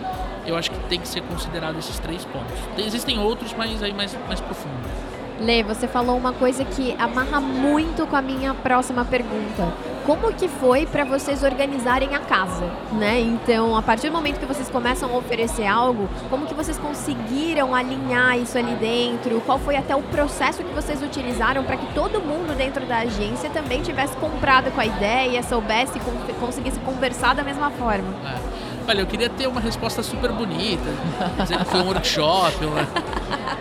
[0.45, 2.57] eu acho que tem que ser considerado esses três pontos.
[2.75, 4.75] Tem, existem outros, mas aí mais, mais profundo.
[5.39, 9.71] Lê, você falou uma coisa que amarra muito com a minha próxima pergunta.
[10.12, 13.21] Como que foi para vocês organizarem a casa, né?
[13.21, 17.74] Então, a partir do momento que vocês começam a oferecer algo, como que vocês conseguiram
[17.74, 19.39] alinhar isso ali dentro?
[19.45, 23.50] Qual foi até o processo que vocês utilizaram para que todo mundo dentro da agência
[23.52, 25.97] também tivesse comprado com a ideia, soubesse
[26.41, 28.13] conseguisse conversar da mesma forma?
[28.26, 28.89] É.
[28.89, 30.91] Olha, eu queria ter uma resposta super bonita,
[31.39, 32.86] dizer que foi um workshop, uma...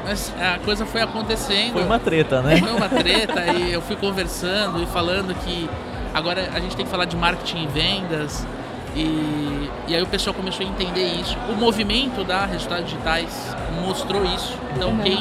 [0.05, 1.75] mas a coisa foi acontecendo.
[1.75, 2.57] Foi uma treta, né?
[2.57, 5.71] Foi uma treta e eu fui conversando e falando que
[6.15, 8.47] agora a gente tem que falar de marketing e vendas.
[8.95, 11.37] E, e aí o pessoal começou a entender isso.
[11.49, 14.57] O movimento da Resultados Digitais mostrou isso.
[14.75, 14.99] Então, uhum.
[15.01, 15.19] quem.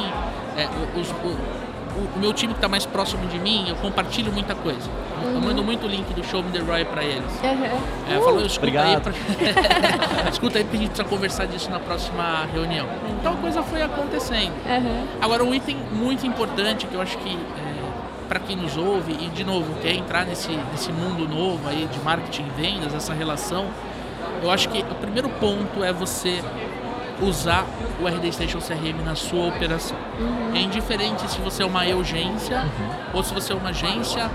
[0.57, 0.67] É,
[0.99, 1.59] os, o,
[2.15, 4.89] o, meu time que está mais próximo de mim, eu compartilho muita coisa.
[5.23, 5.35] Uhum.
[5.35, 7.31] Eu mando muito o link do Show Me The Roy para eles.
[7.43, 8.11] Uhum.
[8.11, 8.87] É, eu falo, escuta Obrigado.
[8.87, 10.29] aí, pra...
[10.31, 12.87] escuta aí porque a gente precisa conversar disso na próxima reunião.
[13.19, 14.53] Então a coisa foi acontecendo.
[14.65, 15.05] Uhum.
[15.21, 17.68] Agora, um item muito importante que eu acho que é,
[18.29, 21.99] para quem nos ouve e de novo quer entrar nesse, nesse mundo novo aí de
[21.99, 23.65] marketing e vendas, essa relação,
[24.43, 26.41] eu acho que o primeiro ponto é você
[27.21, 27.65] usar
[27.99, 29.97] o RD Station CRM na sua operação.
[30.19, 30.55] Uhum.
[30.55, 32.89] É indiferente se você é uma urgência uhum.
[33.15, 34.29] ou se você é uma agência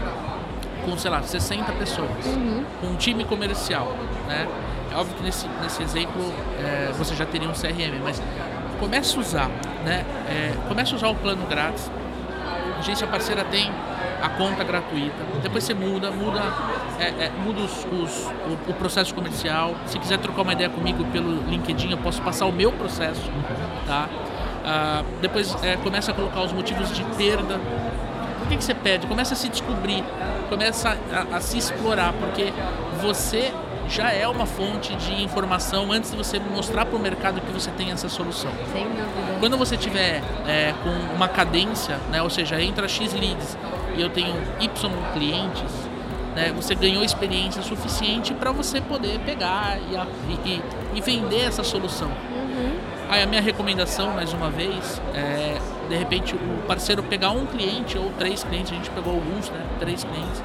[0.84, 2.64] com, sei lá, 60 pessoas, uhum.
[2.80, 4.46] com um time comercial, né?
[4.92, 6.22] É óbvio que nesse, nesse exemplo
[6.60, 8.20] é, você já teria um CRM, mas
[8.78, 9.48] comece a usar,
[9.84, 10.04] né?
[10.28, 11.90] É, comece a usar o plano grátis.
[12.76, 13.72] A agência parceira tem
[14.24, 15.22] a conta gratuita.
[15.42, 16.40] Depois você muda, muda,
[16.98, 19.74] é, é, muda os, os, o, o, processo comercial.
[19.84, 23.30] Se quiser trocar uma ideia comigo pelo LinkedIn, eu posso passar o meu processo,
[23.86, 24.08] tá?
[24.64, 27.60] Ah, depois é, começa a colocar os motivos de perda.
[28.38, 29.06] Por que, que você pede?
[29.06, 30.02] Começa a se descobrir,
[30.48, 32.50] começa a, a se explorar, porque
[33.02, 33.52] você
[33.90, 37.70] já é uma fonte de informação antes de você mostrar para o mercado que você
[37.72, 38.50] tem essa solução.
[38.72, 39.04] Sem dúvida.
[39.38, 43.58] Quando você tiver é, com uma cadência, né, ou seja, entra X leads
[43.96, 45.72] e eu tenho Y clientes,
[46.34, 50.62] né, você ganhou experiência suficiente para você poder pegar e, e,
[50.94, 52.08] e, vender essa solução.
[52.08, 52.78] Uhum.
[53.08, 57.96] Aí a minha recomendação, mais uma vez, é de repente o parceiro pegar um cliente
[57.96, 60.42] ou três clientes, a gente pegou alguns, né, três clientes,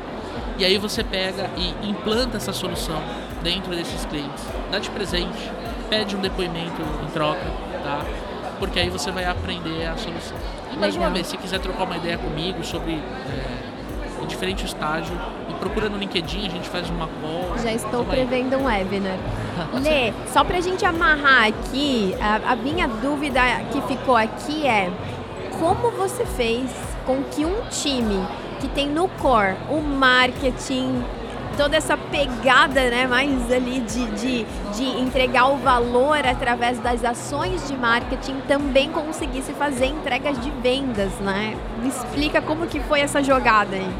[0.57, 3.01] e aí você pega e implanta essa solução
[3.41, 5.51] dentro desses clientes, dá de presente,
[5.89, 7.45] pede um depoimento em troca,
[7.83, 8.05] tá?
[8.59, 10.37] Porque aí você vai aprender a solução.
[10.71, 11.09] E mais Legal.
[11.09, 15.13] uma vez, se quiser trocar uma ideia comigo sobre é, diferente estágio,
[15.47, 17.57] me procura no LinkedIn, a gente faz uma call.
[17.61, 19.17] Já estou prevendo um webinar.
[19.81, 24.89] Lê, só pra gente amarrar aqui, a, a minha dúvida que ficou aqui é
[25.59, 26.71] como você fez
[27.05, 28.25] com que um time
[28.61, 31.03] que tem no core o marketing,
[31.59, 37.67] toda essa pegada né, mais ali de, de, de entregar o valor através das ações
[37.67, 41.57] de marketing também conseguisse fazer entregas de vendas, né?
[41.81, 43.93] Me explica como que foi essa jogada aí.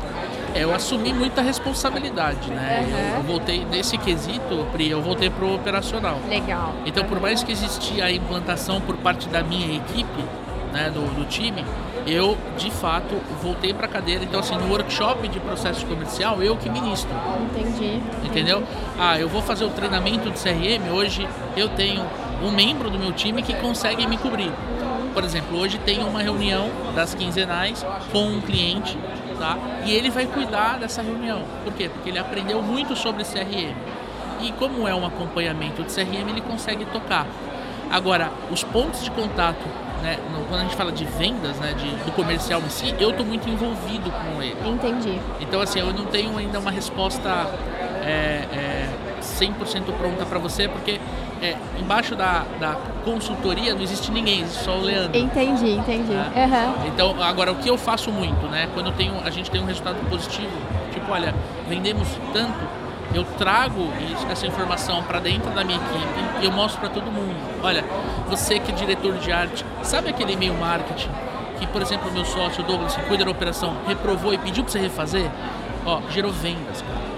[0.56, 2.88] Eu assumi muita responsabilidade, né?
[2.88, 2.98] Uhum.
[2.98, 6.18] Eu, eu, voltei nesse quesito, Pri, eu voltei pro operacional.
[6.30, 6.74] Legal.
[6.86, 10.24] Então, por mais que existia a implantação por parte da minha equipe,
[10.72, 11.66] né, do, do time,
[12.12, 14.24] eu de fato voltei para a cadeira.
[14.24, 17.12] Então, assim, no workshop de processo comercial, eu que ministro.
[17.56, 18.02] Entendi.
[18.26, 18.64] Entendeu?
[18.98, 20.92] Ah, eu vou fazer o treinamento de CRM.
[20.94, 22.06] Hoje eu tenho
[22.44, 24.52] um membro do meu time que consegue me cobrir.
[25.14, 28.98] Por exemplo, hoje tem uma reunião das quinzenais com um cliente,
[29.38, 29.58] tá?
[29.86, 31.44] E ele vai cuidar dessa reunião.
[31.64, 31.90] Por quê?
[31.90, 33.76] Porque ele aprendeu muito sobre CRM.
[34.42, 37.28] E como é um acompanhamento de CRM, ele consegue tocar.
[37.92, 39.66] Agora, os pontos de contato
[40.02, 43.26] né, quando a gente fala de vendas, né, de, do comercial em si, eu estou
[43.26, 44.58] muito envolvido com ele.
[44.66, 45.20] Entendi.
[45.40, 47.30] Então, assim, eu não tenho ainda uma resposta
[48.04, 48.90] é, é,
[49.22, 51.00] 100% pronta para você, porque
[51.42, 55.18] é, embaixo da, da consultoria não existe ninguém, existe só o Leandro.
[55.18, 56.12] Entendi, entendi.
[56.12, 56.32] Né?
[56.36, 56.88] Uhum.
[56.88, 59.98] Então, agora, o que eu faço muito, né, quando tenho, a gente tem um resultado
[60.10, 60.52] positivo,
[60.92, 61.34] tipo, olha,
[61.68, 62.79] vendemos tanto,
[63.14, 63.88] eu trago
[64.30, 67.36] essa informação para dentro da minha equipe e eu mostro para todo mundo.
[67.64, 67.84] Olha,
[68.28, 71.10] você que é diretor de arte, sabe aquele e-mail marketing
[71.58, 74.72] que, por exemplo, o meu sócio Douglas, que cuida da operação, reprovou e pediu para
[74.72, 75.30] você refazer?
[75.86, 77.10] Ó, gerou vendas, cara.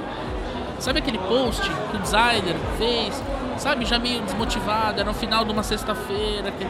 [0.80, 3.21] Sabe aquele post que o designer fez,
[3.58, 6.65] sabe, já meio desmotivado, era no final de uma sexta-feira, que,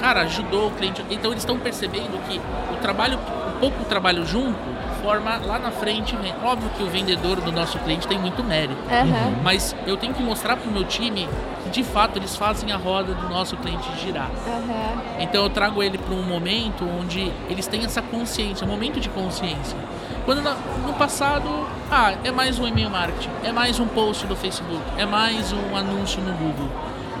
[0.00, 1.04] cara, ajudou o cliente.
[1.10, 2.40] Então eles estão percebendo que
[2.72, 4.77] o trabalho, um pouco trabalho junto,
[5.08, 6.14] forma lá na frente.
[6.44, 9.36] Óbvio que o vendedor do nosso cliente tem muito mérito, Uhum.
[9.42, 11.26] mas eu tenho que mostrar para o meu time
[11.64, 14.28] que de fato eles fazem a roda do nosso cliente girar.
[14.46, 15.00] Uhum.
[15.18, 19.08] Então eu trago ele para um momento onde eles têm essa consciência, um momento de
[19.08, 19.78] consciência.
[20.26, 21.48] Quando no passado,
[21.90, 25.74] ah, é mais um e-mail marketing, é mais um post do Facebook, é mais um
[25.74, 26.68] anúncio no Google.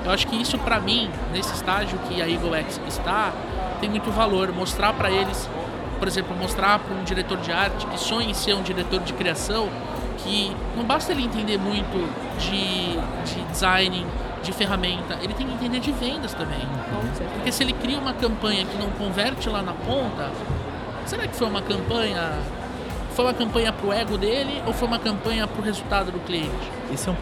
[0.04, 3.32] Eu acho que isso para mim, nesse estágio que a EagleX está,
[3.80, 4.52] tem muito valor.
[4.52, 5.48] Mostrar para eles,
[5.98, 9.12] por exemplo, mostrar para um diretor de arte que sonha em ser um diretor de
[9.12, 9.68] criação,
[10.18, 12.08] que não basta ele entender muito
[12.38, 12.92] de,
[13.24, 14.06] de design,
[14.42, 16.60] de ferramenta, ele tem que entender de vendas também.
[16.60, 17.30] Com certeza.
[17.34, 20.30] Porque se ele cria uma campanha que não converte lá na ponta,
[21.06, 22.38] será que foi uma campanha.
[23.14, 26.70] Foi uma campanha pro ego dele ou foi uma campanha pro resultado do cliente?
[26.92, 27.16] Esse é um,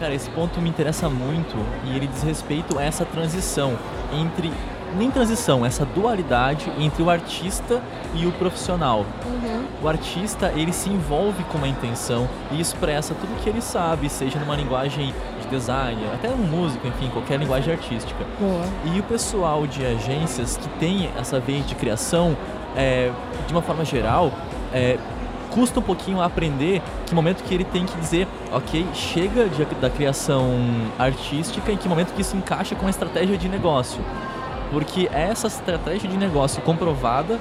[0.00, 3.78] cara, esse ponto me interessa muito e ele diz respeito a essa transição
[4.12, 4.52] entre
[4.96, 7.82] nem transição, essa dualidade entre o artista
[8.14, 9.04] e o profissional.
[9.26, 9.64] Uhum.
[9.82, 14.38] O artista, ele se envolve com uma intenção e expressa tudo que ele sabe, seja
[14.38, 18.24] numa linguagem de design, até um músico, enfim, qualquer linguagem artística.
[18.40, 18.64] Boa.
[18.94, 22.36] E o pessoal de agências que tem essa veia de criação,
[22.76, 23.10] é,
[23.46, 24.32] de uma forma geral,
[24.72, 24.98] é,
[25.50, 29.64] custa um pouquinho a aprender que momento que ele tem que dizer, ok, chega de-
[29.80, 30.44] da criação
[30.98, 34.00] artística e que momento que isso encaixa com a estratégia de negócio.
[34.70, 37.38] Porque é essa estratégia de negócio comprovada,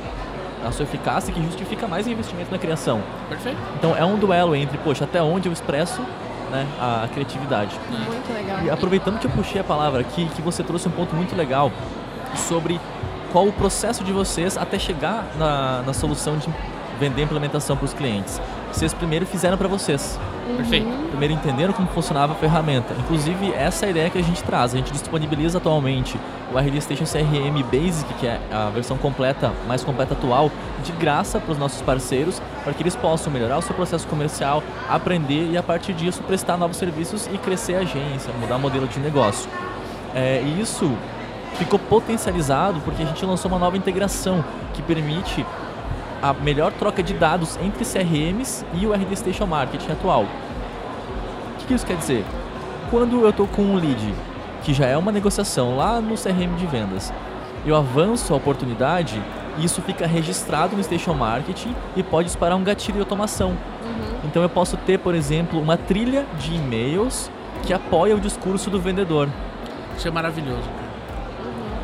[0.66, 3.02] a sua eficácia, que justifica mais o investimento na criação.
[3.30, 3.58] Perfeito?
[3.78, 6.02] Então é um duelo entre, poxa, até onde eu expresso
[6.52, 7.78] né, a criatividade.
[7.90, 8.64] Muito legal.
[8.64, 11.72] E aproveitando que eu puxei a palavra aqui, que você trouxe um ponto muito legal
[12.36, 12.80] sobre
[13.32, 16.50] qual o processo de vocês até chegar na, na solução de
[17.00, 18.42] vender a implementação para os clientes.
[18.72, 20.20] Vocês primeiro fizeram para vocês.
[20.56, 20.88] Perfeito.
[21.10, 22.94] Primeiro entenderam como funcionava a ferramenta.
[23.00, 24.74] Inclusive, essa é a ideia que a gente traz.
[24.74, 26.20] A gente disponibiliza atualmente
[26.54, 30.52] o RD Station CRM Basic, que é a versão completa, mais completa atual,
[30.84, 34.64] de graça para os nossos parceiros, para que eles possam melhorar o seu processo comercial,
[34.90, 38.88] aprender e a partir disso prestar novos serviços e crescer a agência, mudar o modelo
[38.88, 39.50] de negócio.
[40.14, 40.92] É, e isso
[41.58, 45.46] ficou potencializado porque a gente lançou uma nova integração que permite
[46.22, 50.24] a melhor troca de dados entre CRMs e o RD Station Marketing atual.
[50.24, 52.26] O que, isso quer dizer?
[52.90, 54.14] Quando eu estou com um lead,
[54.64, 57.14] que já é uma negociação lá no CRM de vendas,
[57.66, 59.22] eu avanço a oportunidade
[59.58, 63.58] e isso fica registrado no Station Marketing e pode disparar um gatilho de automação.
[64.24, 67.30] Então eu posso ter, por exemplo, uma trilha de e-mails
[67.64, 69.30] que apoia o discurso do vendedor.
[69.98, 70.87] Isso é maravilhoso.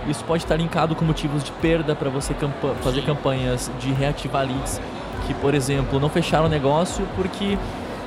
[0.08, 4.46] Isso pode estar linkado com motivos de perda para você campa- fazer campanhas de reativar
[4.46, 4.82] leads
[5.26, 7.58] que, por exemplo, não fecharam o negócio porque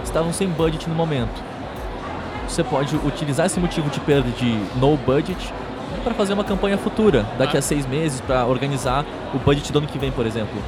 [0.04, 1.42] estavam sem budget no momento.
[2.46, 5.52] Você pode utilizar esse motivo de perda de no budget
[6.04, 9.04] para fazer uma campanha futura, daqui a seis meses, para organizar
[9.34, 10.62] o budget do ano que vem, por exemplo.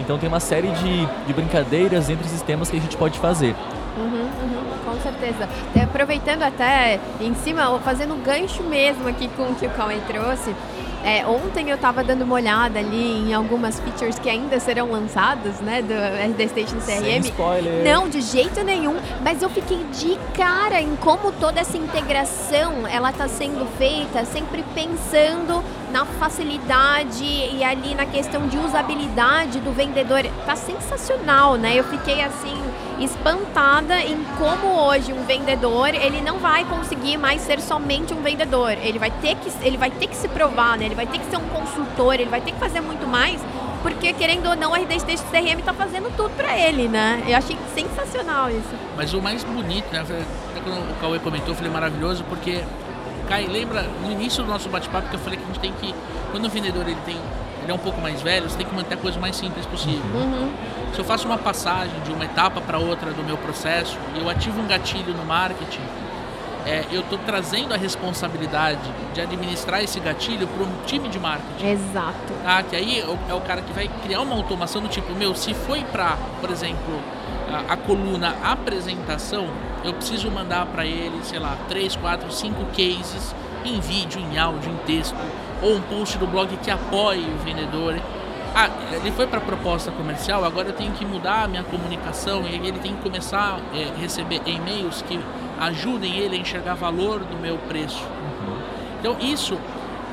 [0.00, 3.54] Então tem uma série de, de brincadeiras entre sistemas que a gente pode fazer.
[3.96, 5.48] Uhum, uhum, com certeza.
[5.70, 9.98] Até aproveitando até em cima, fazendo um gancho mesmo aqui com o que o Cauê
[10.06, 10.54] trouxe.
[11.02, 15.58] é, ontem eu estava dando uma olhada ali em algumas features que ainda serão lançadas,
[15.60, 17.24] né, do RD Station Sem CRM.
[17.24, 17.82] spoiler.
[17.84, 18.96] Não, de jeito nenhum.
[19.22, 24.62] Mas eu fiquei de cara em como toda essa integração ela está sendo feita, sempre
[24.74, 30.22] pensando na facilidade e ali na questão de usabilidade do vendedor.
[30.44, 31.74] Tá sensacional, né?
[31.74, 32.56] Eu fiquei assim
[33.00, 38.72] espantada em como hoje um vendedor ele não vai conseguir mais ser somente um vendedor.
[38.72, 40.84] Ele vai ter que ele vai ter que se provar, né?
[40.84, 42.14] Ele vai ter que ser um consultor.
[42.14, 43.40] Ele vai ter que fazer muito mais.
[43.82, 47.24] Porque, querendo ou não, a RD Station CRM tá fazendo tudo pra ele, né?
[47.26, 48.68] Eu achei sensacional isso.
[48.94, 50.00] Mas o mais bonito, né?
[50.00, 52.62] Até quando o Cauê comentou, eu falei maravilhoso, porque.
[53.26, 55.94] Kai, lembra no início do nosso bate-papo que eu falei que a gente tem que.
[56.30, 57.16] Quando o vendedor ele tem.
[57.62, 60.02] Ele é um pouco mais velho, você tem que manter a coisa mais simples possível.
[60.14, 60.50] Uhum.
[60.94, 64.28] Se eu faço uma passagem de uma etapa para outra do meu processo e eu
[64.28, 65.80] ativo um gatilho no marketing,
[66.66, 68.80] é, eu estou trazendo a responsabilidade
[69.14, 71.66] de administrar esse gatilho para um time de marketing.
[71.66, 72.32] Exato.
[72.42, 72.62] Tá?
[72.62, 75.34] Que aí é o- é o cara que vai criar uma automação do tipo, meu,
[75.34, 77.00] se foi para, por exemplo,
[77.68, 79.48] a, a coluna apresentação,
[79.84, 84.70] eu preciso mandar para ele, sei lá, 3, 4, 5 cases em vídeo, em áudio,
[84.72, 85.16] em texto,
[85.62, 88.00] ou um post do blog que apoie o vendedor.
[88.54, 92.42] Ah, ele foi para a proposta comercial, agora eu tenho que mudar a minha comunicação
[92.42, 95.20] e ele tem que começar a receber e-mails que
[95.60, 98.02] ajudem ele a enxergar valor do meu preço.
[98.98, 99.54] Então isso,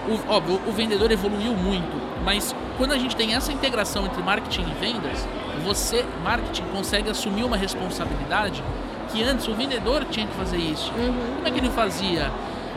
[0.08, 4.68] o, óbvio, o vendedor evoluiu muito, mas quando a gente tem essa integração entre marketing
[4.70, 5.28] e vendas,
[5.64, 8.64] você, marketing, consegue assumir uma responsabilidade
[9.12, 10.92] que antes o vendedor tinha que fazer isso.
[10.94, 11.36] Uhum.
[11.36, 12.32] Como é que ele fazia?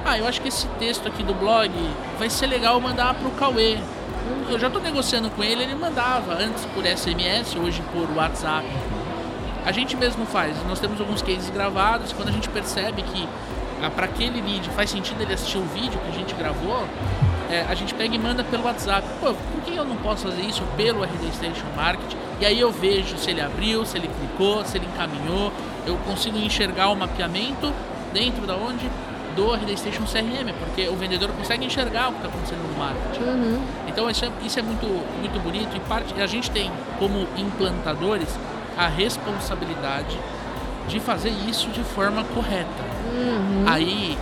[0.04, 1.70] Ah, eu acho que esse texto aqui do blog
[2.18, 3.78] vai ser legal mandar pro Cauê.
[4.48, 8.66] Eu já estou negociando com ele, ele mandava antes por SMS, hoje por WhatsApp.
[9.64, 13.28] A gente mesmo faz, nós temos alguns cases gravados, quando a gente percebe que
[13.82, 16.86] ah, para aquele lead faz sentido ele assistir o vídeo que a gente gravou,
[17.50, 19.06] é, a gente pega e manda pelo WhatsApp.
[19.20, 22.16] Pô, por que eu não posso fazer isso pelo RD Station Marketing?
[22.40, 25.52] E aí eu vejo se ele abriu, se ele clicou, se ele encaminhou,
[25.86, 27.72] eu consigo enxergar o mapeamento
[28.12, 28.88] dentro da onde?
[29.40, 33.22] Do RD Station CRM, porque o vendedor consegue enxergar o que está acontecendo no marketing.
[33.22, 33.62] Uhum.
[33.88, 38.29] Então isso é, isso é muito, muito bonito e parte, a gente tem como implantadores
[38.76, 40.18] a responsabilidade
[40.88, 42.85] de fazer isso de forma correta.
[43.14, 43.64] Uhum.
[43.66, 44.18] Aí,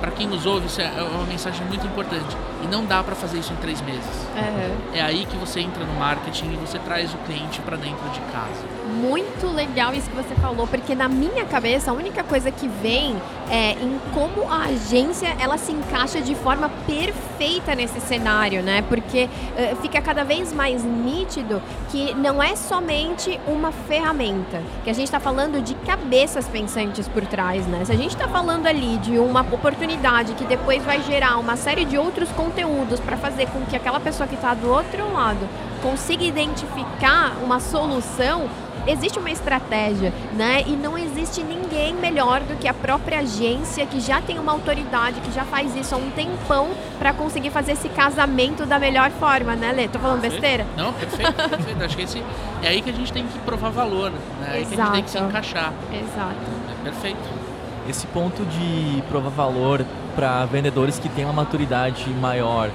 [0.00, 2.36] para quem nos ouve, isso é uma mensagem muito importante.
[2.64, 4.26] E não dá para fazer isso em três meses.
[4.34, 4.94] Uhum.
[4.94, 8.20] É aí que você entra no marketing e você traz o cliente para dentro de
[8.32, 8.64] casa.
[8.96, 13.16] Muito legal isso que você falou, porque na minha cabeça a única coisa que vem
[13.50, 18.82] é em como a agência ela se encaixa de forma perfeita nesse cenário, né?
[18.88, 24.94] Porque uh, fica cada vez mais nítido que não é somente uma ferramenta, que a
[24.94, 27.84] gente está falando de cabeças pensantes por trás, né?
[27.84, 31.84] Se a gente está falando ali de uma oportunidade que depois vai gerar uma série
[31.84, 35.46] de outros conteúdos para fazer com que aquela pessoa que está do outro lado
[35.82, 38.48] consiga identificar uma solução,
[38.86, 40.62] existe uma estratégia, né?
[40.66, 45.20] E não existe ninguém melhor do que a própria agência que já tem uma autoridade,
[45.20, 49.54] que já faz isso há um tempão para conseguir fazer esse casamento da melhor forma,
[49.54, 49.88] né, Lê?
[49.88, 50.66] Tô falando besteira?
[50.76, 51.84] Não, perfeito, perfeito.
[51.84, 52.22] Acho que esse,
[52.62, 54.18] é aí que a gente tem que provar valor, né?
[54.48, 55.72] É aí que a gente tem que se encaixar.
[55.92, 56.36] Exato.
[56.70, 57.46] É perfeito.
[57.88, 62.70] Esse ponto de provar valor para vendedores que têm uma maturidade maior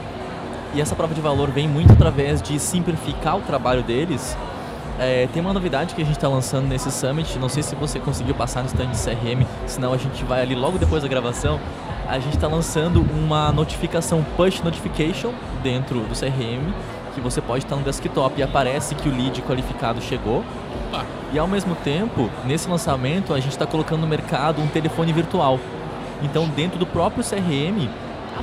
[0.74, 4.38] e essa prova de valor vem muito através de simplificar o trabalho deles.
[5.04, 7.98] É, tem uma novidade que a gente está lançando nesse Summit, não sei se você
[8.00, 11.60] conseguiu passar no stand de CRM, senão a gente vai ali logo depois da gravação.
[12.08, 15.32] A gente está lançando uma notificação push notification
[15.64, 16.72] dentro do CRM,
[17.16, 20.46] que você pode estar no desktop e aparece que o lead qualificado chegou.
[20.90, 21.04] Opa.
[21.34, 25.60] E ao mesmo tempo, nesse lançamento, a gente está colocando no mercado um telefone virtual.
[26.22, 27.90] Então, dentro do próprio CRM,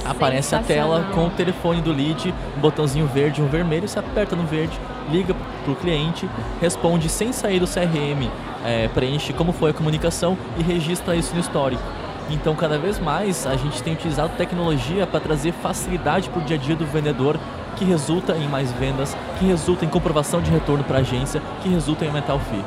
[0.04, 3.98] aparece a tela com o telefone do lead, um botãozinho verde e um vermelho, você
[3.98, 4.78] aperta no verde,
[5.10, 5.34] liga
[5.68, 6.28] para o cliente,
[6.60, 8.30] responde sem sair do CRM,
[8.64, 11.82] é, preenche como foi a comunicação e registra isso no histórico.
[12.30, 16.56] Então, cada vez mais a gente tem utilizado tecnologia para trazer facilidade para o dia
[16.56, 17.38] a dia do vendedor,
[17.76, 21.68] que resulta em mais vendas, que resulta em comprovação de retorno para a agência, que
[21.68, 22.64] resulta em aumentar o FII.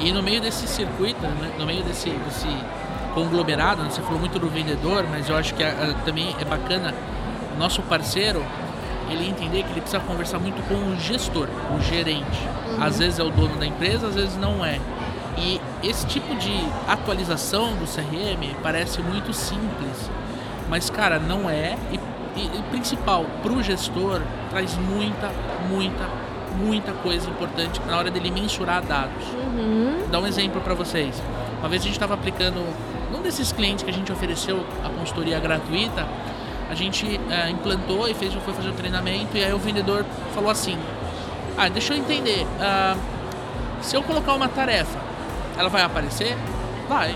[0.00, 2.48] E no meio desse circuito, né, no meio desse, desse
[3.14, 3.90] conglomerado, né?
[3.90, 6.94] você falou muito do vendedor, mas eu acho que a, a, também é bacana
[7.58, 8.42] nosso parceiro
[9.12, 12.48] ele entender que ele precisa conversar muito com o gestor, o gerente.
[12.68, 12.82] Uhum.
[12.82, 14.80] Às vezes é o dono da empresa, às vezes não é.
[15.36, 16.52] E esse tipo de
[16.86, 20.10] atualização do CRM parece muito simples,
[20.68, 21.76] mas cara, não é.
[21.90, 22.00] E,
[22.38, 24.20] e, e principal, para o gestor,
[24.50, 25.30] traz muita,
[25.68, 26.08] muita,
[26.56, 29.24] muita coisa importante na hora dele mensurar dados.
[29.34, 30.06] Uhum.
[30.10, 31.22] Dá um exemplo para vocês.
[31.60, 32.60] Uma vez a gente estava aplicando
[33.16, 36.06] um desses clientes que a gente ofereceu a consultoria gratuita,
[36.72, 40.48] a gente é, implantou e fez, foi fazer o treinamento e aí o vendedor falou
[40.48, 40.78] assim,
[41.58, 42.98] ah, deixa eu entender, uh,
[43.82, 44.98] se eu colocar uma tarefa,
[45.58, 46.34] ela vai aparecer?
[46.88, 47.14] Vai.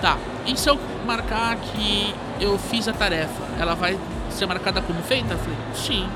[0.00, 0.16] Tá.
[0.46, 3.98] E se eu marcar que eu fiz a tarefa, ela vai
[4.30, 5.34] ser marcada como feita?
[5.34, 6.08] Eu falei, sim.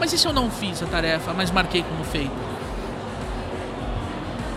[0.00, 2.34] Mas e se eu não fiz a tarefa, mas marquei como feita?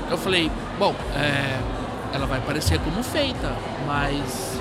[0.09, 1.59] Eu falei, bom, é,
[2.15, 4.52] ela vai aparecer como feita, mas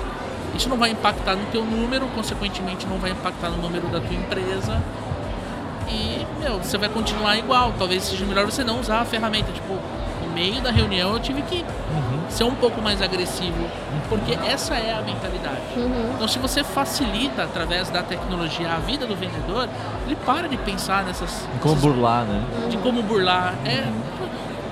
[0.53, 4.15] isso não vai impactar no teu número, consequentemente não vai impactar no número da tua
[4.15, 4.81] empresa.
[5.89, 7.73] E, meu, você vai continuar igual.
[7.77, 9.51] Talvez seja melhor você não usar a ferramenta.
[9.51, 12.23] Tipo, no meio da reunião eu tive que uhum.
[12.29, 13.67] ser um pouco mais agressivo,
[14.09, 15.61] porque essa é a mentalidade.
[15.75, 16.11] Uhum.
[16.15, 19.67] Então, se você facilita através da tecnologia a vida do vendedor,
[20.05, 21.47] ele para de pensar nessas.
[21.53, 22.43] De como nessas, burlar, né?
[22.69, 23.53] De como burlar.
[23.65, 23.91] É,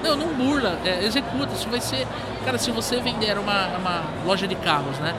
[0.03, 1.53] não, não burla, é, executa.
[1.53, 2.07] Isso vai ser.
[2.45, 5.13] Cara, se você vender uma, uma loja de carros, né?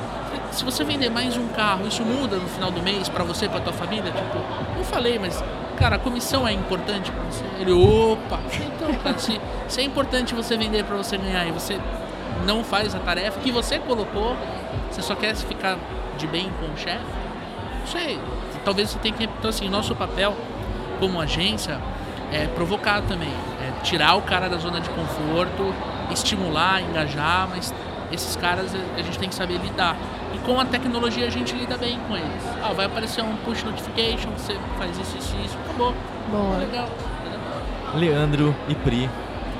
[0.52, 3.60] Se você vender mais um carro, isso muda no final do mês para você, para
[3.60, 4.12] tua família?
[4.12, 4.38] Tipo,
[4.76, 5.42] não falei, mas,
[5.76, 7.44] cara, a comissão é importante para você?
[7.58, 8.38] Ele, opa!
[8.54, 11.80] Então, cara, se, se é importante você vender para você ganhar e você
[12.46, 14.36] não faz a tarefa que você colocou,
[14.90, 15.78] você só quer ficar
[16.18, 17.04] de bem com o chefe,
[17.80, 18.20] não sei.
[18.62, 19.24] Talvez você tenha que.
[19.24, 20.36] Então, assim, nosso papel
[21.00, 21.80] como agência
[22.30, 23.32] é provocar também
[23.82, 25.74] tirar o cara da zona de conforto,
[26.10, 27.74] estimular, engajar, mas
[28.12, 29.96] esses caras a gente tem que saber lidar.
[30.34, 32.42] E com a tecnologia a gente lida bem com eles.
[32.62, 35.94] Ah, vai aparecer um push notification, você faz isso, isso, isso, acabou.
[36.30, 36.56] Boa.
[36.58, 36.88] Legal.
[37.94, 39.08] Leandro e Pri,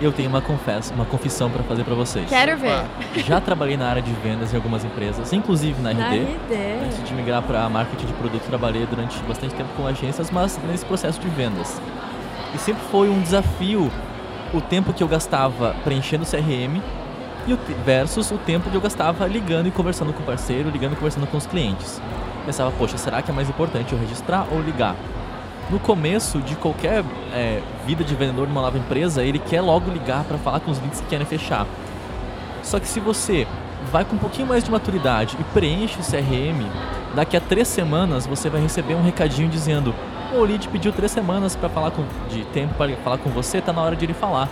[0.01, 2.29] eu tenho uma, confessa, uma confissão para fazer para vocês.
[2.29, 2.85] Quero ver.
[3.25, 6.01] Já trabalhei na área de vendas em algumas empresas, inclusive na RD.
[6.01, 6.85] Na RD.
[6.85, 10.85] Antes de migrar para marketing de produto, trabalhei durante bastante tempo com agências, mas nesse
[10.85, 11.81] processo de vendas.
[12.55, 13.91] E sempre foi um desafio
[14.53, 16.83] o tempo que eu gastava preenchendo o CRM
[17.47, 20.93] e o versus o tempo que eu gastava ligando e conversando com o parceiro, ligando
[20.93, 22.01] e conversando com os clientes.
[22.45, 24.97] Pensava, poxa, será que é mais importante eu registrar ou ligar?
[25.71, 30.25] No começo de qualquer é, vida de vendedor numa nova empresa, ele quer logo ligar
[30.25, 31.67] para falar com os leads que querem fechar.
[32.63, 33.47] Só que se você
[33.91, 36.69] vai com um pouquinho mais de maturidade e preenche o CRM,
[37.15, 39.95] daqui a três semanas você vai receber um recadinho dizendo:
[40.33, 43.73] o lead pediu três semanas para falar com, de tempo para falar com você, está
[43.73, 44.49] na hora de ele falar.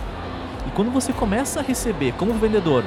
[0.67, 2.83] E quando você começa a receber, como vendedor,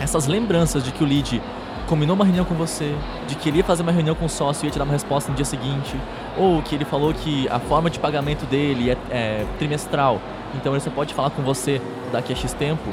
[0.00, 1.42] essas lembranças de que o lead
[1.86, 2.94] combinou uma reunião com você,
[3.26, 4.92] de que ele ia fazer uma reunião com o sócio e ia te dar uma
[4.92, 5.94] resposta no dia seguinte,
[6.36, 10.20] ou que ele falou que a forma de pagamento dele é, é trimestral,
[10.54, 12.88] então ele só pode falar com você daqui a X tempo,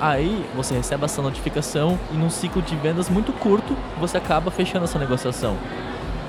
[0.00, 4.84] aí você recebe essa notificação e num ciclo de vendas muito curto você acaba fechando
[4.84, 5.56] essa negociação.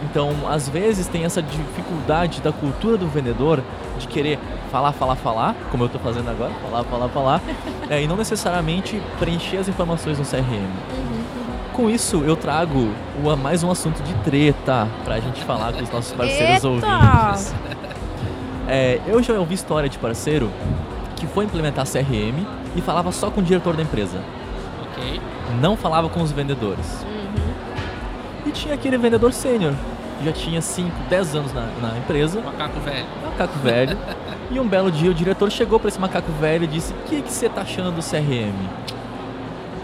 [0.04, 3.64] Então, às vezes tem essa dificuldade da cultura do vendedor
[3.98, 4.40] de querer
[4.72, 7.42] falar, falar, falar, como eu estou fazendo agora, falar, falar, falar,
[7.90, 10.42] é, e não necessariamente preencher as informações no CRM.
[10.42, 11.16] Uhum.
[11.74, 12.90] Com isso, eu trago
[13.22, 16.68] uma, mais um assunto de treta para a gente falar com os nossos parceiros Eita!
[16.68, 17.54] ouvintes.
[18.68, 20.52] É, eu já ouvi história de parceiro
[21.16, 24.20] que foi implementar CRM e falava só com o diretor da empresa.
[24.92, 25.22] Ok.
[25.60, 27.06] Não falava com os vendedores.
[28.56, 29.74] Tinha aquele vendedor sênior,
[30.24, 32.42] já tinha 5, 10 anos na, na empresa.
[32.42, 33.06] Macaco velho.
[33.24, 33.98] Macaco velho.
[34.50, 37.22] e um belo dia o diretor chegou para esse macaco velho e disse: O que,
[37.22, 38.54] que você tá achando do CRM?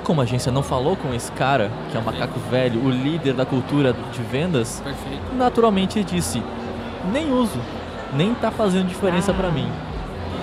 [0.04, 3.34] Como a agência não falou com esse cara, que é o macaco velho, o líder
[3.34, 5.36] da cultura de vendas, Perfeito.
[5.36, 6.42] naturalmente ele disse:
[7.12, 7.60] Nem uso,
[8.14, 9.36] nem tá fazendo diferença Ah.
[9.36, 9.70] para mim.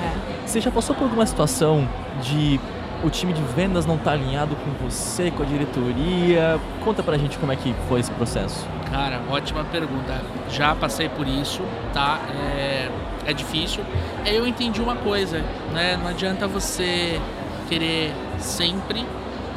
[0.03, 0.47] É.
[0.47, 1.89] Você já passou por alguma situação
[2.23, 2.61] de
[3.03, 6.61] o time de vendas não tá alinhado com você, com a diretoria?
[6.85, 8.67] Conta pra gente como é que foi esse processo.
[8.91, 10.21] Cara, ótima pergunta.
[10.51, 12.21] Já passei por isso, tá?
[12.57, 12.91] É,
[13.27, 13.85] é difícil.
[14.25, 15.97] Eu entendi uma coisa, né?
[15.97, 17.21] Não adianta você
[17.69, 19.05] querer sempre,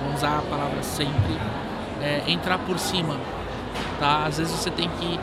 [0.02, 1.38] vamos usar a palavra sempre,
[2.02, 3.16] é, entrar por cima,
[4.00, 4.26] tá?
[4.26, 5.20] Às vezes você tem que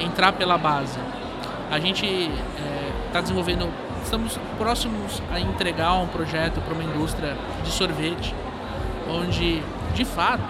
[0.00, 0.98] entrar pela base.
[1.70, 2.30] A gente
[3.06, 3.68] está desenvolvendo,
[4.02, 8.34] estamos próximos a entregar um projeto para uma indústria de sorvete,
[9.08, 9.62] onde
[9.94, 10.42] de fato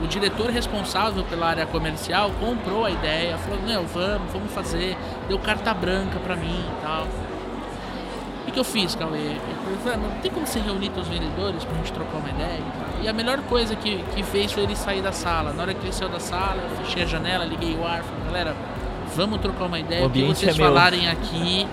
[0.00, 4.96] o, o diretor responsável pela área comercial comprou a ideia, falou: Não, vamos, vamos fazer,
[5.28, 7.06] deu carta branca para mim e tal.
[8.46, 9.36] E o que eu fiz, Cauê?
[9.70, 12.78] Eu falei, não tem como você reunir teus vendedores pra gente trocar uma ideia e
[12.78, 13.02] tal.
[13.02, 15.52] E a melhor coisa que, que fez foi ele sair da sala.
[15.54, 18.24] Na hora que ele saiu da sala, eu fechei a janela, liguei o ar, falei,
[18.26, 18.56] galera,
[19.16, 20.06] vamos trocar uma ideia.
[20.06, 21.66] O que vocês é meu." falarem aqui,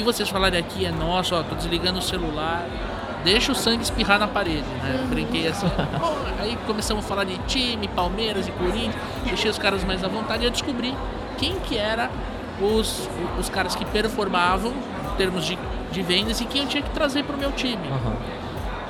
[0.00, 2.66] que vocês falarem aqui é nosso, ó, tô desligando o celular.
[3.24, 5.06] Deixa o sangue espirrar na parede, né?
[5.08, 5.66] Brinquei assim.
[5.98, 8.94] Bom, aí começamos a falar de time, Palmeiras e Corinthians,
[9.24, 10.94] deixei os caras mais à vontade e eu descobri
[11.36, 12.10] quem que era
[12.60, 15.58] os, os caras que performavam em termos de,
[15.92, 17.88] de vendas e quem eu tinha que trazer para o meu time.
[17.88, 18.16] Aham.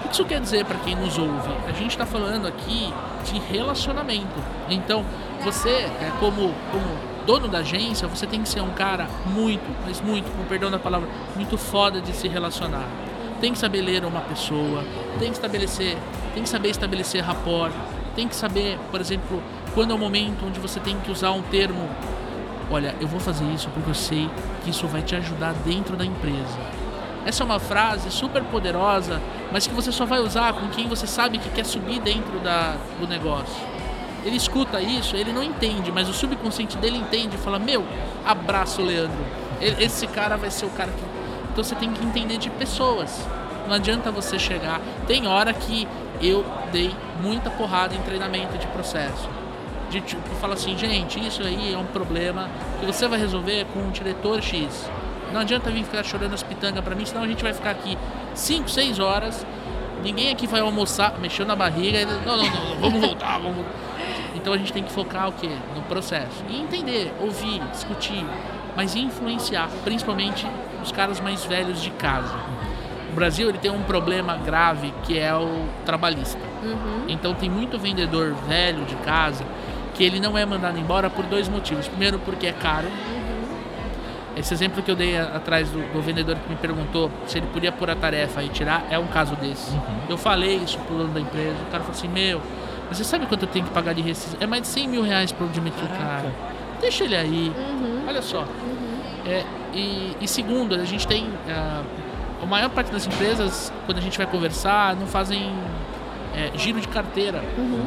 [0.05, 1.51] O que isso quer dizer para quem nos ouve?
[1.69, 2.93] A gente está falando aqui
[3.25, 4.41] de relacionamento.
[4.69, 5.05] Então,
[5.43, 10.01] você, é, como, como dono da agência, você tem que ser um cara muito, mas
[10.01, 12.89] muito, com perdão da palavra, muito foda de se relacionar.
[13.41, 14.83] Tem que saber ler uma pessoa,
[15.21, 15.97] tem que estabelecer,
[16.35, 17.73] tem que saber estabelecer rapport,
[18.17, 19.41] tem que saber, por exemplo,
[19.75, 21.89] quando é o momento onde você tem que usar um termo.
[22.69, 24.29] Olha, eu vou fazer isso porque eu sei
[24.65, 26.59] que isso vai te ajudar dentro da empresa.
[27.25, 29.23] Essa é uma frase super poderosa,
[29.53, 32.77] mas que você só vai usar com quem você sabe que quer subir dentro da,
[32.99, 33.70] do negócio.
[34.25, 37.85] Ele escuta isso, ele não entende, mas o subconsciente dele entende e fala: Meu,
[38.25, 39.19] abraço, Leandro.
[39.61, 41.03] Esse cara vai ser o cara que.
[41.53, 43.27] Então você tem que entender de pessoas.
[43.67, 44.81] Não adianta você chegar.
[45.07, 45.87] Tem hora que
[46.21, 49.29] eu dei muita porrada em treinamento de processo.
[49.91, 52.49] De tipo, falar assim, gente, isso aí é um problema
[52.79, 54.89] que você vai resolver com o diretor X.
[55.33, 57.97] Não adianta vir ficar chorando as pitangas pra mim, senão a gente vai ficar aqui
[58.35, 59.47] 5, 6 horas.
[60.03, 62.05] Ninguém aqui vai almoçar, mexeu na barriga.
[62.07, 63.90] Não, não, não, vamos voltar, vamos voltar.
[64.35, 65.51] Então a gente tem que focar o quê?
[65.75, 66.45] No processo.
[66.49, 68.25] E entender, ouvir, discutir,
[68.77, 70.47] mas influenciar, principalmente
[70.83, 72.35] os caras mais velhos de casa.
[73.11, 76.39] O Brasil ele tem um problema grave que é o trabalhista.
[77.09, 79.45] Então tem muito vendedor velho de casa
[79.95, 81.89] que ele não é mandado embora por dois motivos.
[81.89, 82.89] Primeiro porque é caro.
[84.37, 87.73] Esse exemplo que eu dei atrás do, do vendedor que me perguntou se ele podia
[87.73, 89.77] pôr a tarefa e tirar é um caso desse.
[90.09, 92.41] Eu falei isso pro dono da empresa, o cara falou assim, meu,
[92.91, 94.39] você sabe quanto eu tenho que pagar de rescisão?
[94.41, 96.33] É mais de 100 mil reais por admitir o cara.
[96.81, 97.53] Deixa ele aí.
[98.07, 98.45] Olha só.
[99.27, 101.83] É, e, e segundo, a gente tem ah,
[102.43, 105.53] a maior parte das empresas, quando a gente vai conversar, não fazem
[106.35, 107.43] é, giro de carteira.
[107.57, 107.87] Uhum.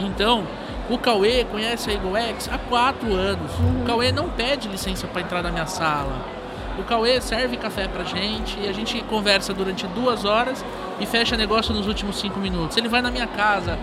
[0.00, 0.46] Então,
[0.88, 3.52] o Cauê conhece a EgoX há quatro anos.
[3.58, 3.82] Uhum.
[3.82, 6.40] O Cauê não pede licença para entrar na minha sala.
[6.78, 10.64] O Cauê serve café pra gente e a gente conversa durante duas horas
[10.98, 12.76] e fecha negócio nos últimos cinco minutos.
[12.76, 13.78] Ele vai na minha casa.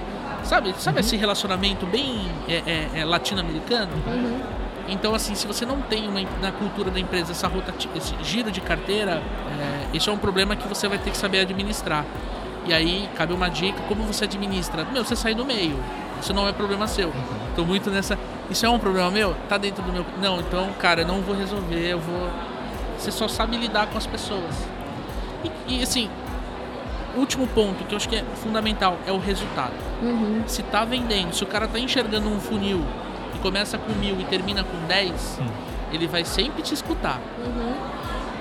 [0.48, 3.92] Sabe, sabe esse relacionamento bem é, é, é, latino-americano?
[4.08, 4.40] Uhum.
[4.88, 8.50] Então, assim, se você não tem uma, na cultura da empresa essa rotati- esse giro
[8.50, 9.22] de carteira,
[9.60, 12.06] é, isso é um problema que você vai ter que saber administrar.
[12.66, 14.86] E aí, cabe uma dica, como você administra?
[14.86, 15.78] Meu, você sai do meio.
[16.22, 17.12] Isso não é problema seu.
[17.56, 18.18] Tô muito nessa...
[18.50, 19.36] Isso é um problema meu?
[19.50, 20.06] Tá dentro do meu...
[20.22, 22.30] Não, então, cara, eu não vou resolver, eu vou...
[22.98, 24.56] Você só sabe lidar com as pessoas.
[25.44, 26.10] E, e assim,
[27.20, 29.74] último ponto que eu acho que é fundamental é o resultado.
[30.02, 30.44] Uhum.
[30.48, 32.84] Se tá vendendo, se o cara tá enxergando um funil
[33.36, 35.40] e começa com mil e termina com 10,
[35.92, 37.20] ele vai sempre te escutar.
[37.46, 37.76] Uhum.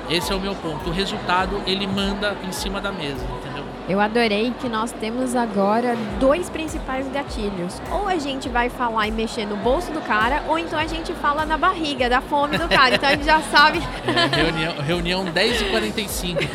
[0.08, 0.88] Esse é o meu ponto.
[0.88, 3.55] O resultado ele manda em cima da mesa, entendeu?
[3.88, 7.80] Eu adorei que nós temos agora dois principais gatilhos.
[7.92, 11.12] Ou a gente vai falar e mexer no bolso do cara, ou então a gente
[11.14, 12.96] fala na barriga, da fome do cara.
[12.96, 13.78] Então a gente já sabe.
[14.06, 16.48] É, reunião, reunião 10h45.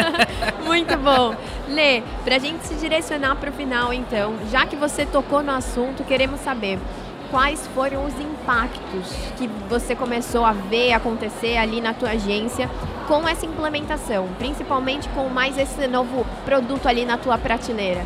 [0.64, 1.34] Muito bom.
[1.68, 6.40] Lê, pra gente se direcionar pro final, então, já que você tocou no assunto, queremos
[6.40, 6.78] saber
[7.30, 12.68] quais foram os impactos que você começou a ver acontecer ali na tua agência
[13.06, 18.04] com essa implementação, principalmente com mais esse novo produto ali na tua prateleira.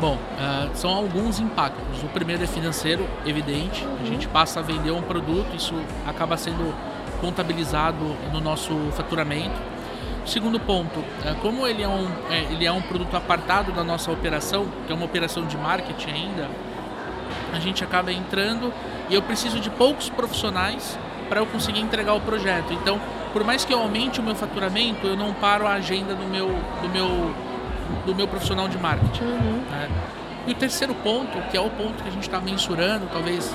[0.00, 2.02] Bom, ah, são alguns impactos.
[2.04, 3.84] O primeiro é financeiro, evidente.
[4.00, 5.74] A gente passa a vender um produto, isso
[6.06, 6.72] acaba sendo
[7.20, 9.60] contabilizado no nosso faturamento.
[10.24, 14.12] Segundo ponto, é, como ele é, um, é, ele é um produto apartado da nossa
[14.12, 16.48] operação, que é uma operação de marketing ainda,
[17.52, 18.72] a gente acaba entrando
[19.08, 22.72] e eu preciso de poucos profissionais para eu conseguir entregar o projeto.
[22.72, 23.00] Então,
[23.32, 26.48] por mais que eu aumente o meu faturamento, eu não paro a agenda do meu,
[26.82, 27.34] do meu,
[28.06, 29.24] do meu profissional de marketing.
[29.70, 29.88] né?
[30.46, 33.54] E o terceiro ponto, que é o ponto que a gente está mensurando, talvez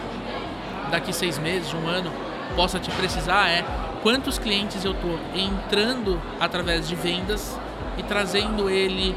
[0.91, 2.11] daqui seis meses, um ano,
[2.55, 3.65] possa te precisar, é
[4.03, 7.57] quantos clientes eu estou entrando através de vendas
[7.97, 9.15] e trazendo ele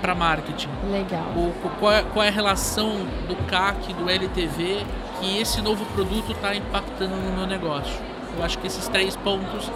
[0.00, 0.68] para marketing.
[0.90, 1.24] Legal.
[1.36, 2.90] O- o- qual, é, qual é a relação
[3.28, 4.84] do CAC, do LTV,
[5.20, 7.94] que esse novo produto está impactando no meu negócio?
[8.36, 9.70] Eu acho que esses três pontos,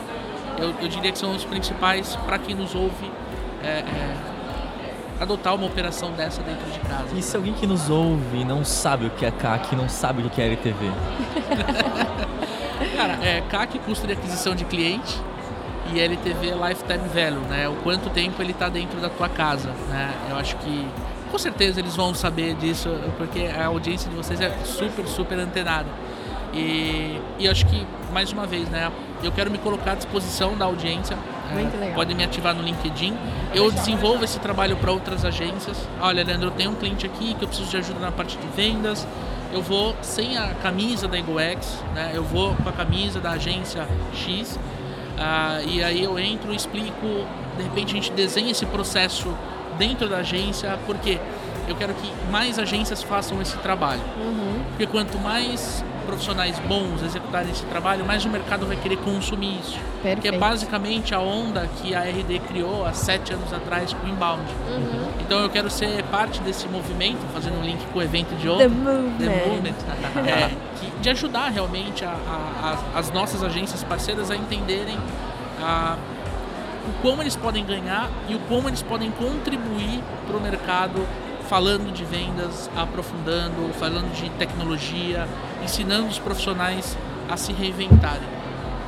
[0.59, 3.11] eu, eu diria que são os principais para quem nos ouve
[3.63, 4.17] é, é,
[5.21, 7.09] adotar uma operação dessa dentro de casa.
[7.15, 10.31] E se alguém que nos ouve não sabe o que é CAC, não sabe o
[10.31, 10.91] que é LTV?
[12.97, 15.19] Cara, é CAC, custo de aquisição de cliente,
[15.93, 17.69] e LTV, Lifetime Value, né?
[17.69, 20.13] O quanto tempo ele está dentro da tua casa, né?
[20.31, 20.87] Eu acho que
[21.31, 25.89] com certeza eles vão saber disso, porque a audiência de vocês é super, super antenada.
[26.53, 28.91] E, e eu acho que, mais uma vez, né?
[29.23, 31.17] Eu quero me colocar à disposição da audiência.
[31.81, 31.93] É.
[31.93, 33.17] Podem me ativar no LinkedIn.
[33.55, 35.77] Eu desenvolvo esse trabalho para outras agências.
[36.01, 38.47] Olha, Leandro, eu tenho um cliente aqui que eu preciso de ajuda na parte de
[38.49, 39.07] vendas.
[39.53, 42.13] Eu vou sem a camisa da EgoX, né?
[42.15, 44.59] Eu vou com a camisa da agência X.
[45.19, 47.27] Ah, e aí eu entro e explico.
[47.57, 49.29] De repente a gente desenha esse processo
[49.79, 51.19] dentro da agência, porque
[51.69, 54.01] eu quero que mais agências façam esse trabalho.
[54.19, 54.63] Uhum.
[54.71, 59.77] Porque quanto mais profissionais bons executarem esse trabalho, mais o mercado vai querer consumir isso.
[60.03, 60.39] Que é Perfeito.
[60.39, 64.43] basicamente a onda que a RD criou há sete anos atrás com o inbound.
[64.69, 65.09] Uhum.
[65.21, 68.51] Então eu quero ser parte desse movimento, fazendo um link com o evento de The
[68.53, 68.69] ontem.
[68.69, 69.19] movement.
[69.19, 69.75] The Movement,
[70.31, 70.49] é,
[70.79, 74.99] que- de ajudar realmente a- a- as, as nossas agências parceiras a entenderem
[75.63, 75.97] a-
[76.89, 81.07] o como eles podem ganhar e o como eles podem contribuir para o mercado
[81.49, 85.29] falando de vendas, aprofundando, falando de tecnologia,
[85.63, 86.99] ensinando os profissionais
[87.31, 88.29] a se reinventarem.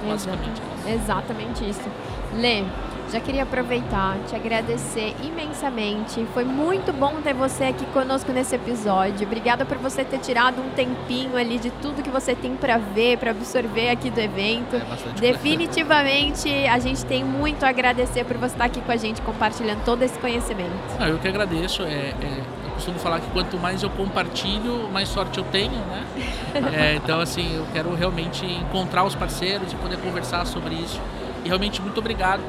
[0.08, 0.60] Basicamente.
[0.86, 0.94] é.
[0.94, 1.88] Exatamente isso.
[2.34, 2.64] Lê,
[3.10, 6.26] já queria aproveitar, te agradecer imensamente.
[6.34, 9.26] Foi muito bom ter você aqui conosco nesse episódio.
[9.26, 13.18] Obrigada por você ter tirado um tempinho ali de tudo que você tem para ver,
[13.18, 14.76] para absorver aqui do evento.
[14.76, 19.22] É Definitivamente a gente tem muito a agradecer por você estar aqui com a gente
[19.22, 20.72] compartilhando todo esse conhecimento.
[20.98, 21.82] Ah, eu que agradeço.
[21.82, 26.04] É, é, eu costumo falar que quanto mais eu compartilho, mais sorte eu tenho, né?
[26.72, 31.00] É, então, assim, eu quero realmente encontrar os parceiros e poder conversar sobre isso.
[31.44, 32.42] E realmente, muito obrigado.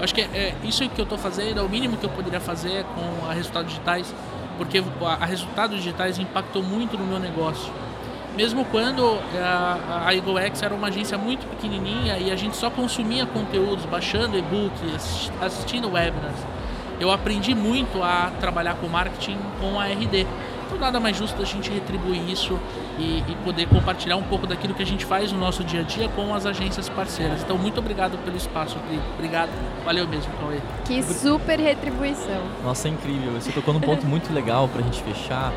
[0.00, 2.40] Acho que é, é isso que eu estou fazendo é o mínimo que eu poderia
[2.40, 4.14] fazer com a Resultados Digitais,
[4.58, 7.72] porque a, a Resultados Digitais impactou muito no meu negócio.
[8.36, 12.68] Mesmo quando é, a, a EgoX era uma agência muito pequenininha e a gente só
[12.68, 16.38] consumia conteúdos, baixando e-book, assisti- assistindo webinars,
[17.00, 20.26] eu aprendi muito a trabalhar com marketing com a RD.
[20.66, 22.58] Então nada mais justo da gente retribuir isso
[22.98, 25.82] e, e, poder compartilhar um pouco daquilo que a gente faz no nosso dia a
[25.82, 27.42] dia com as agências parceiras.
[27.42, 28.76] Então muito obrigado pelo espaço,
[29.14, 29.50] obrigado,
[29.84, 30.58] valeu mesmo, Cauê.
[30.84, 32.42] Que super retribuição.
[32.62, 33.32] Nossa, é incrível.
[33.32, 35.52] Você tocou num ponto muito legal para a gente fechar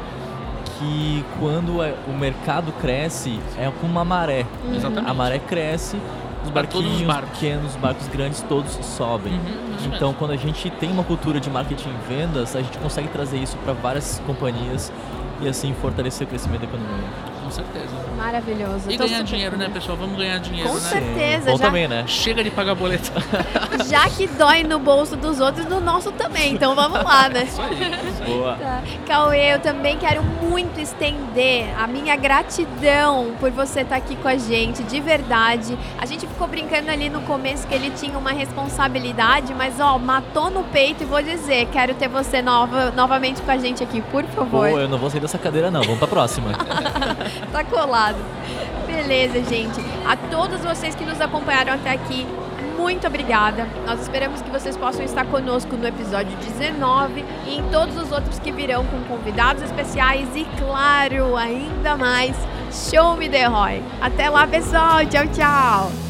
[0.80, 4.46] que quando é, o mercado cresce é como uma maré.
[4.74, 5.10] Exatamente.
[5.10, 5.98] A maré cresce,
[6.44, 9.34] os barquinhos os pequenos, barcos grandes, todos sobem.
[9.34, 13.08] Uhum, então, quando a gente tem uma cultura de marketing e vendas, a gente consegue
[13.10, 14.92] trazer isso para várias companhias
[15.42, 17.08] e assim fortalecer o crescimento da economia.
[17.44, 17.96] Com certeza.
[18.18, 18.92] Maravilhoso.
[18.92, 19.68] E ganhar dinheiro, feliz.
[19.70, 19.98] né, pessoal?
[19.98, 20.82] Vamos ganhar dinheiro, Com né?
[20.82, 21.52] certeza.
[21.52, 21.66] Bom já...
[21.66, 22.04] também, né?
[22.06, 23.12] Chega de pagar boleto.
[23.88, 26.54] já que dói no bolso dos outros, no nosso também.
[26.54, 27.44] Então vamos lá, né?
[27.44, 27.78] Isso aí.
[28.28, 28.56] Boa.
[28.56, 28.84] Tá.
[29.08, 34.38] Cauê, eu também quero muito estender a minha gratidão por você estar aqui com a
[34.38, 35.78] gente, de verdade.
[35.98, 40.50] A gente ficou brincando ali no começo que ele tinha uma responsabilidade, mas ó, matou
[40.50, 44.24] no peito e vou dizer, quero ter você nova, novamente com a gente aqui, por
[44.26, 44.70] favor.
[44.70, 46.52] Pô, eu não vou sair dessa cadeira não, vamos pra próxima.
[47.52, 48.18] tá colado.
[48.86, 49.80] Beleza, gente.
[50.08, 52.26] A todos vocês que nos acompanharam até aqui,
[52.78, 53.68] muito obrigada.
[53.86, 58.40] Nós esperamos que vocês possam estar conosco no episódio 19 e em todos os outros
[58.40, 62.36] que virão com convidados especiais e, claro, ainda mais,
[62.72, 63.84] Show Me The Roy.
[64.00, 65.06] Até lá, pessoal.
[65.06, 66.07] Tchau, tchau.